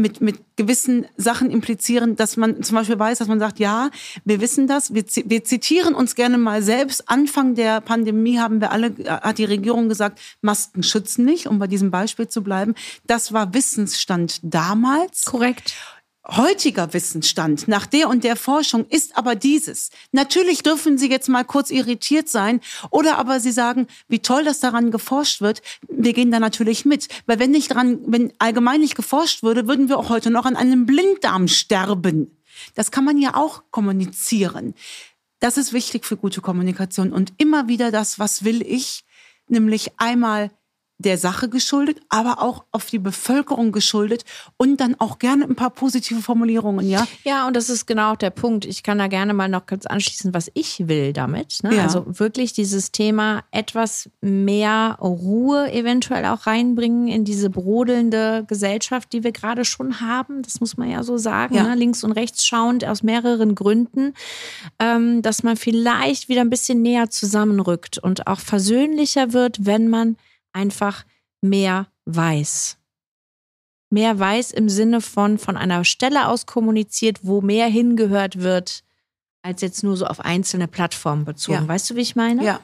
mit, 0.00 0.20
mit 0.20 0.38
gewissen 0.54 1.06
Sachen 1.16 1.50
implizieren, 1.50 2.14
dass 2.14 2.36
man 2.36 2.62
zum 2.62 2.76
Beispiel 2.76 2.98
weiß, 2.98 3.18
dass 3.18 3.26
man 3.26 3.40
sagt, 3.40 3.58
ja, 3.58 3.90
wir 4.24 4.40
wissen 4.40 4.68
das, 4.68 4.94
wir, 4.94 5.04
wir 5.04 5.42
zitieren 5.42 5.94
uns 5.94 6.14
gerne 6.14 6.38
mal 6.38 6.62
selbst. 6.62 7.10
Anfang 7.10 7.56
der 7.56 7.80
Pandemie 7.80 8.38
haben 8.38 8.60
wir 8.60 8.70
alle, 8.70 8.86
äh, 8.86 9.08
hat 9.08 9.38
die 9.38 9.44
Regierung 9.44 9.88
gesagt, 9.88 10.20
Masken 10.40 10.84
schützen 10.84 11.24
nicht, 11.24 11.48
um 11.48 11.58
bei 11.58 11.66
diesem 11.66 11.90
Beispiel 11.90 12.28
zu 12.28 12.44
bleiben. 12.44 12.74
Das 13.06 13.32
war 13.32 13.52
Wissensstand 13.54 14.38
damals. 14.42 15.24
Korrekt. 15.24 15.74
Heutiger 16.30 16.92
Wissensstand 16.92 17.68
nach 17.68 17.86
der 17.86 18.08
und 18.10 18.22
der 18.22 18.36
Forschung 18.36 18.84
ist 18.86 19.16
aber 19.16 19.34
dieses. 19.34 19.90
Natürlich 20.12 20.62
dürfen 20.62 20.98
Sie 20.98 21.08
jetzt 21.10 21.30
mal 21.30 21.44
kurz 21.44 21.70
irritiert 21.70 22.28
sein 22.28 22.60
oder 22.90 23.16
aber 23.16 23.40
Sie 23.40 23.50
sagen, 23.50 23.86
wie 24.08 24.18
toll, 24.18 24.44
dass 24.44 24.60
daran 24.60 24.90
geforscht 24.90 25.40
wird. 25.40 25.62
Wir 25.88 26.12
gehen 26.12 26.30
da 26.30 26.38
natürlich 26.38 26.84
mit. 26.84 27.08
Weil 27.24 27.38
wenn 27.38 27.50
nicht 27.50 27.72
dran, 27.72 28.00
wenn 28.06 28.32
allgemein 28.38 28.80
nicht 28.80 28.94
geforscht 28.94 29.42
würde, 29.42 29.66
würden 29.68 29.88
wir 29.88 29.98
auch 29.98 30.10
heute 30.10 30.30
noch 30.30 30.44
an 30.44 30.56
einem 30.56 30.84
Blinddarm 30.84 31.48
sterben. 31.48 32.36
Das 32.74 32.90
kann 32.90 33.04
man 33.04 33.16
ja 33.16 33.34
auch 33.34 33.62
kommunizieren. 33.70 34.74
Das 35.40 35.56
ist 35.56 35.72
wichtig 35.72 36.04
für 36.04 36.18
gute 36.18 36.42
Kommunikation 36.42 37.12
und 37.12 37.32
immer 37.38 37.68
wieder 37.68 37.90
das, 37.90 38.18
was 38.18 38.44
will 38.44 38.60
ich, 38.60 39.04
nämlich 39.46 39.92
einmal 39.96 40.50
der 40.98 41.16
Sache 41.16 41.48
geschuldet, 41.48 42.00
aber 42.08 42.42
auch 42.42 42.64
auf 42.72 42.86
die 42.86 42.98
Bevölkerung 42.98 43.70
geschuldet 43.70 44.24
und 44.56 44.80
dann 44.80 44.96
auch 44.98 45.18
gerne 45.20 45.44
ein 45.44 45.54
paar 45.54 45.70
positive 45.70 46.20
Formulierungen, 46.22 46.88
ja? 46.88 47.06
Ja, 47.24 47.46
und 47.46 47.54
das 47.54 47.70
ist 47.70 47.86
genau 47.86 48.12
auch 48.12 48.16
der 48.16 48.30
Punkt. 48.30 48.64
Ich 48.64 48.82
kann 48.82 48.98
da 48.98 49.06
gerne 49.06 49.32
mal 49.32 49.48
noch 49.48 49.66
kurz 49.66 49.86
anschließen, 49.86 50.34
was 50.34 50.50
ich 50.54 50.88
will 50.88 51.12
damit. 51.12 51.60
Ne? 51.62 51.76
Ja. 51.76 51.84
Also 51.84 52.04
wirklich 52.18 52.52
dieses 52.52 52.90
Thema 52.90 53.44
etwas 53.52 54.10
mehr 54.20 54.98
Ruhe 55.00 55.72
eventuell 55.72 56.24
auch 56.26 56.46
reinbringen 56.48 57.06
in 57.06 57.24
diese 57.24 57.48
brodelnde 57.48 58.44
Gesellschaft, 58.48 59.12
die 59.12 59.22
wir 59.22 59.30
gerade 59.32 59.64
schon 59.64 60.00
haben. 60.00 60.42
Das 60.42 60.58
muss 60.60 60.76
man 60.76 60.90
ja 60.90 61.04
so 61.04 61.16
sagen, 61.16 61.54
Ja. 61.54 61.62
ne? 61.62 61.74
links 61.76 62.02
und 62.02 62.10
rechts 62.12 62.44
schauend 62.44 62.84
aus 62.84 63.04
mehreren 63.04 63.54
Gründen, 63.54 64.14
ähm, 64.80 65.22
dass 65.22 65.44
man 65.44 65.56
vielleicht 65.56 66.28
wieder 66.28 66.40
ein 66.40 66.50
bisschen 66.50 66.82
näher 66.82 67.08
zusammenrückt 67.08 67.98
und 67.98 68.26
auch 68.26 68.40
versöhnlicher 68.40 69.32
wird, 69.32 69.64
wenn 69.64 69.88
man 69.88 70.16
einfach 70.52 71.04
mehr 71.40 71.88
weiß. 72.04 72.78
Mehr 73.90 74.18
weiß 74.18 74.52
im 74.52 74.68
Sinne 74.68 75.00
von 75.00 75.38
von 75.38 75.56
einer 75.56 75.84
Stelle 75.84 76.28
aus 76.28 76.46
kommuniziert, 76.46 77.20
wo 77.22 77.40
mehr 77.40 77.66
hingehört 77.66 78.40
wird, 78.40 78.84
als 79.42 79.62
jetzt 79.62 79.82
nur 79.82 79.96
so 79.96 80.06
auf 80.06 80.20
einzelne 80.20 80.68
Plattformen 80.68 81.24
bezogen. 81.24 81.62
Ja. 81.62 81.68
Weißt 81.68 81.88
du, 81.90 81.96
wie 81.96 82.00
ich 82.00 82.16
meine? 82.16 82.44
Ja, 82.44 82.60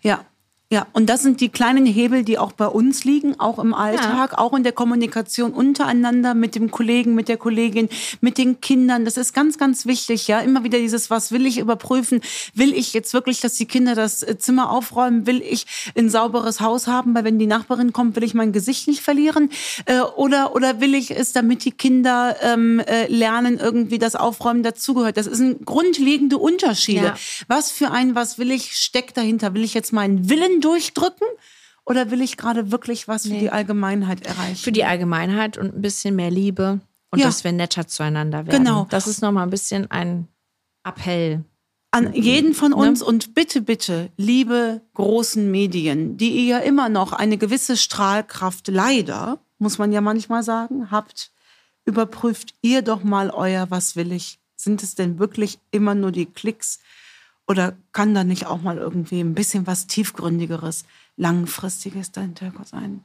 ja. 0.00 0.24
Ja, 0.72 0.86
und 0.94 1.10
das 1.10 1.20
sind 1.20 1.42
die 1.42 1.50
kleinen 1.50 1.84
Hebel, 1.84 2.24
die 2.24 2.38
auch 2.38 2.52
bei 2.52 2.66
uns 2.66 3.04
liegen, 3.04 3.38
auch 3.38 3.58
im 3.58 3.74
Alltag, 3.74 4.38
auch 4.38 4.54
in 4.54 4.62
der 4.62 4.72
Kommunikation 4.72 5.52
untereinander 5.52 6.32
mit 6.32 6.54
dem 6.54 6.70
Kollegen, 6.70 7.14
mit 7.14 7.28
der 7.28 7.36
Kollegin, 7.36 7.90
mit 8.22 8.38
den 8.38 8.62
Kindern. 8.62 9.04
Das 9.04 9.18
ist 9.18 9.34
ganz, 9.34 9.58
ganz 9.58 9.84
wichtig, 9.84 10.28
ja. 10.28 10.40
Immer 10.40 10.64
wieder 10.64 10.78
dieses, 10.78 11.10
was 11.10 11.30
will 11.30 11.44
ich 11.44 11.58
überprüfen? 11.58 12.22
Will 12.54 12.72
ich 12.72 12.94
jetzt 12.94 13.12
wirklich, 13.12 13.40
dass 13.40 13.52
die 13.52 13.66
Kinder 13.66 13.94
das 13.94 14.22
äh, 14.22 14.38
Zimmer 14.38 14.70
aufräumen? 14.70 15.26
Will 15.26 15.42
ich 15.42 15.66
ein 15.94 16.08
sauberes 16.08 16.62
Haus 16.62 16.86
haben? 16.86 17.14
Weil 17.14 17.24
wenn 17.24 17.38
die 17.38 17.46
Nachbarin 17.46 17.92
kommt, 17.92 18.16
will 18.16 18.24
ich 18.24 18.32
mein 18.32 18.52
Gesicht 18.52 18.88
nicht 18.88 19.02
verlieren? 19.02 19.50
Äh, 19.84 20.00
oder, 20.00 20.56
oder 20.56 20.80
will 20.80 20.94
ich 20.94 21.10
es, 21.10 21.34
damit 21.34 21.66
die 21.66 21.72
Kinder 21.72 22.36
ähm, 22.40 22.80
äh, 22.80 23.08
lernen, 23.08 23.58
irgendwie 23.58 23.98
das 23.98 24.16
Aufräumen 24.16 24.62
dazugehört? 24.62 25.18
Das 25.18 25.26
sind 25.26 25.66
grundlegende 25.66 26.38
Unterschiede. 26.38 27.04
Ja. 27.04 27.16
Was 27.46 27.70
für 27.70 27.90
ein, 27.90 28.14
was 28.14 28.38
will 28.38 28.50
ich, 28.50 28.72
steckt 28.72 29.18
dahinter? 29.18 29.52
Will 29.52 29.64
ich 29.64 29.74
jetzt 29.74 29.92
meinen 29.92 30.30
Willen 30.30 30.61
durchdrücken 30.62 31.26
oder 31.84 32.10
will 32.10 32.22
ich 32.22 32.36
gerade 32.36 32.70
wirklich 32.70 33.08
was 33.08 33.24
für 33.24 33.34
die 33.34 33.50
Allgemeinheit 33.50 34.24
erreichen? 34.26 34.56
Für 34.56 34.72
die 34.72 34.84
Allgemeinheit 34.84 35.58
und 35.58 35.74
ein 35.74 35.82
bisschen 35.82 36.16
mehr 36.16 36.30
Liebe 36.30 36.80
und 37.10 37.18
Ja. 37.18 37.26
dass 37.26 37.44
wir 37.44 37.52
netter 37.52 37.86
zueinander 37.86 38.46
werden. 38.46 38.64
Genau. 38.64 38.86
Das 38.88 39.06
ist 39.06 39.20
nochmal 39.20 39.44
ein 39.46 39.50
bisschen 39.50 39.90
ein 39.90 40.28
Appell. 40.84 41.44
An 41.94 42.14
jeden 42.14 42.54
von 42.54 42.72
uns 42.72 43.02
und 43.02 43.34
bitte, 43.34 43.60
bitte, 43.60 44.10
liebe 44.16 44.80
großen 44.94 45.50
Medien, 45.50 46.16
die 46.16 46.30
ihr 46.30 46.44
ja 46.44 46.58
immer 46.60 46.88
noch 46.88 47.12
eine 47.12 47.36
gewisse 47.36 47.76
Strahlkraft 47.76 48.68
leider, 48.68 49.40
muss 49.58 49.76
man 49.76 49.92
ja 49.92 50.00
manchmal 50.00 50.42
sagen, 50.42 50.90
habt, 50.90 51.30
überprüft 51.84 52.54
ihr 52.62 52.80
doch 52.80 53.04
mal 53.04 53.28
euer 53.30 53.70
Was 53.70 53.94
will 53.94 54.12
ich. 54.12 54.38
Sind 54.56 54.82
es 54.82 54.94
denn 54.94 55.18
wirklich 55.18 55.58
immer 55.70 55.94
nur 55.94 56.12
die 56.12 56.26
Klicks 56.26 56.78
oder 57.52 57.74
kann 57.92 58.14
da 58.14 58.24
nicht 58.24 58.46
auch 58.46 58.60
mal 58.62 58.78
irgendwie 58.78 59.20
ein 59.20 59.34
bisschen 59.34 59.66
was 59.68 59.86
tiefgründigeres, 59.86 60.84
langfristiges 61.16 62.10
dahinter 62.10 62.52
sein? 62.64 63.04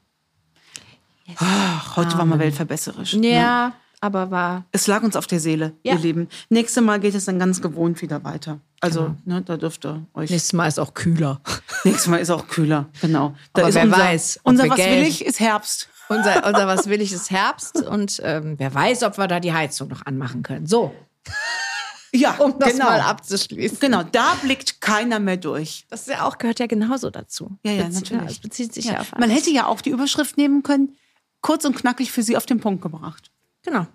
Ach, 1.37 1.97
heute 1.97 2.17
war 2.17 2.25
mal 2.25 2.39
weltverbesserisch. 2.39 3.13
ne? 3.15 3.27
Ja, 3.33 3.73
aber 3.99 4.31
war. 4.31 4.65
Es 4.71 4.87
lag 4.87 5.03
uns 5.03 5.15
auf 5.15 5.27
der 5.27 5.39
Seele, 5.39 5.73
Ja. 5.83 5.93
ihr 5.93 5.99
Lieben. 5.99 6.29
Nächstes 6.49 6.81
Mal 6.83 6.99
geht 6.99 7.15
es 7.15 7.25
dann 7.25 7.37
ganz 7.39 7.61
gewohnt 7.61 8.01
wieder 8.01 8.23
weiter. 8.23 8.59
Also, 8.79 9.15
ne, 9.25 9.41
da 9.41 9.57
dürft 9.57 9.85
ihr 9.85 10.05
euch. 10.13 10.29
Nächstes 10.29 10.53
Mal 10.53 10.67
ist 10.67 10.79
auch 10.79 10.93
kühler. 10.93 11.41
Nächstes 11.83 12.07
Mal 12.07 12.17
ist 12.17 12.29
auch 12.29 12.47
kühler, 12.47 12.85
genau. 13.01 13.35
Da 13.53 13.61
Aber 13.63 13.69
ist 13.69 13.75
wer 13.75 13.83
unser, 13.83 13.97
weiß, 13.97 14.39
unser 14.43 14.69
was 14.69 14.77
will 14.77 14.85
Geld- 14.85 15.07
ich, 15.07 15.25
ist 15.25 15.39
Herbst. 15.39 15.89
Unser, 16.09 16.45
unser 16.47 16.67
Was 16.67 16.87
will 16.87 17.01
ich 17.01 17.11
ist 17.11 17.31
Herbst 17.31 17.81
und 17.85 18.21
ähm, 18.23 18.53
wer 18.57 18.73
weiß, 18.73 19.03
ob 19.03 19.17
wir 19.17 19.27
da 19.27 19.41
die 19.41 19.51
Heizung 19.51 19.89
noch 19.89 20.05
anmachen 20.05 20.41
können. 20.41 20.65
So, 20.65 20.93
Ja, 22.17 22.35
um 22.37 22.57
das 22.59 22.73
genau. 22.73 22.85
mal 22.85 22.99
abzuschließen. 23.01 23.79
Genau, 23.79 24.03
da 24.03 24.33
blickt 24.41 24.81
keiner 24.81 25.19
mehr 25.19 25.37
durch. 25.37 25.85
Das 25.89 26.05
ja 26.07 26.25
auch, 26.25 26.37
gehört 26.37 26.59
ja 26.59 26.67
genauso 26.67 27.09
dazu. 27.09 27.57
Ja, 27.63 27.71
ja, 27.73 27.83
Bezie- 27.85 27.93
natürlich. 27.93 28.31
Es 28.31 28.39
bezieht 28.39 28.73
sich 28.73 28.85
ja, 28.85 28.93
Ja. 28.93 28.99
auf 29.01 29.11
Man 29.13 29.23
alles. 29.23 29.35
hätte 29.37 29.51
ja 29.51 29.65
auch 29.67 29.81
die 29.81 29.89
Überschrift 29.91 30.37
nehmen 30.37 30.63
können, 30.63 30.95
kurz 31.41 31.65
und 31.65 31.75
knackig 31.75 32.11
für 32.11 32.23
Sie 32.23 32.35
auf 32.37 32.45
den 32.45 32.59
Punkt 32.59 32.81
gebracht. 32.81 33.31
Genau. 33.63 33.85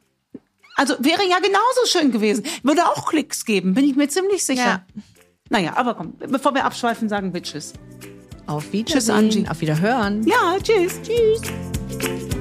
Also 0.76 0.94
wäre 1.00 1.22
ja 1.28 1.38
genauso 1.38 1.86
schön 1.86 2.12
gewesen. 2.12 2.44
Würde 2.62 2.86
auch 2.86 3.08
Klicks 3.10 3.44
geben, 3.44 3.74
bin 3.74 3.84
ich 3.84 3.94
mir 3.96 4.08
ziemlich 4.08 4.44
sicher. 4.44 4.64
Ja. 4.64 4.86
Naja, 5.50 5.76
aber 5.76 5.94
komm, 5.94 6.14
bevor 6.18 6.54
wir 6.54 6.64
abschweifen, 6.64 7.08
sagen 7.10 7.34
wir 7.34 7.42
Tschüss. 7.42 7.74
Auf 8.46 8.72
Wiedersehen. 8.72 9.14
Angie. 9.14 9.48
Auf 9.48 9.60
Wiederhören. 9.60 10.26
Ja, 10.26 10.56
tschüss. 10.62 10.94
Tschüss. 11.02 12.31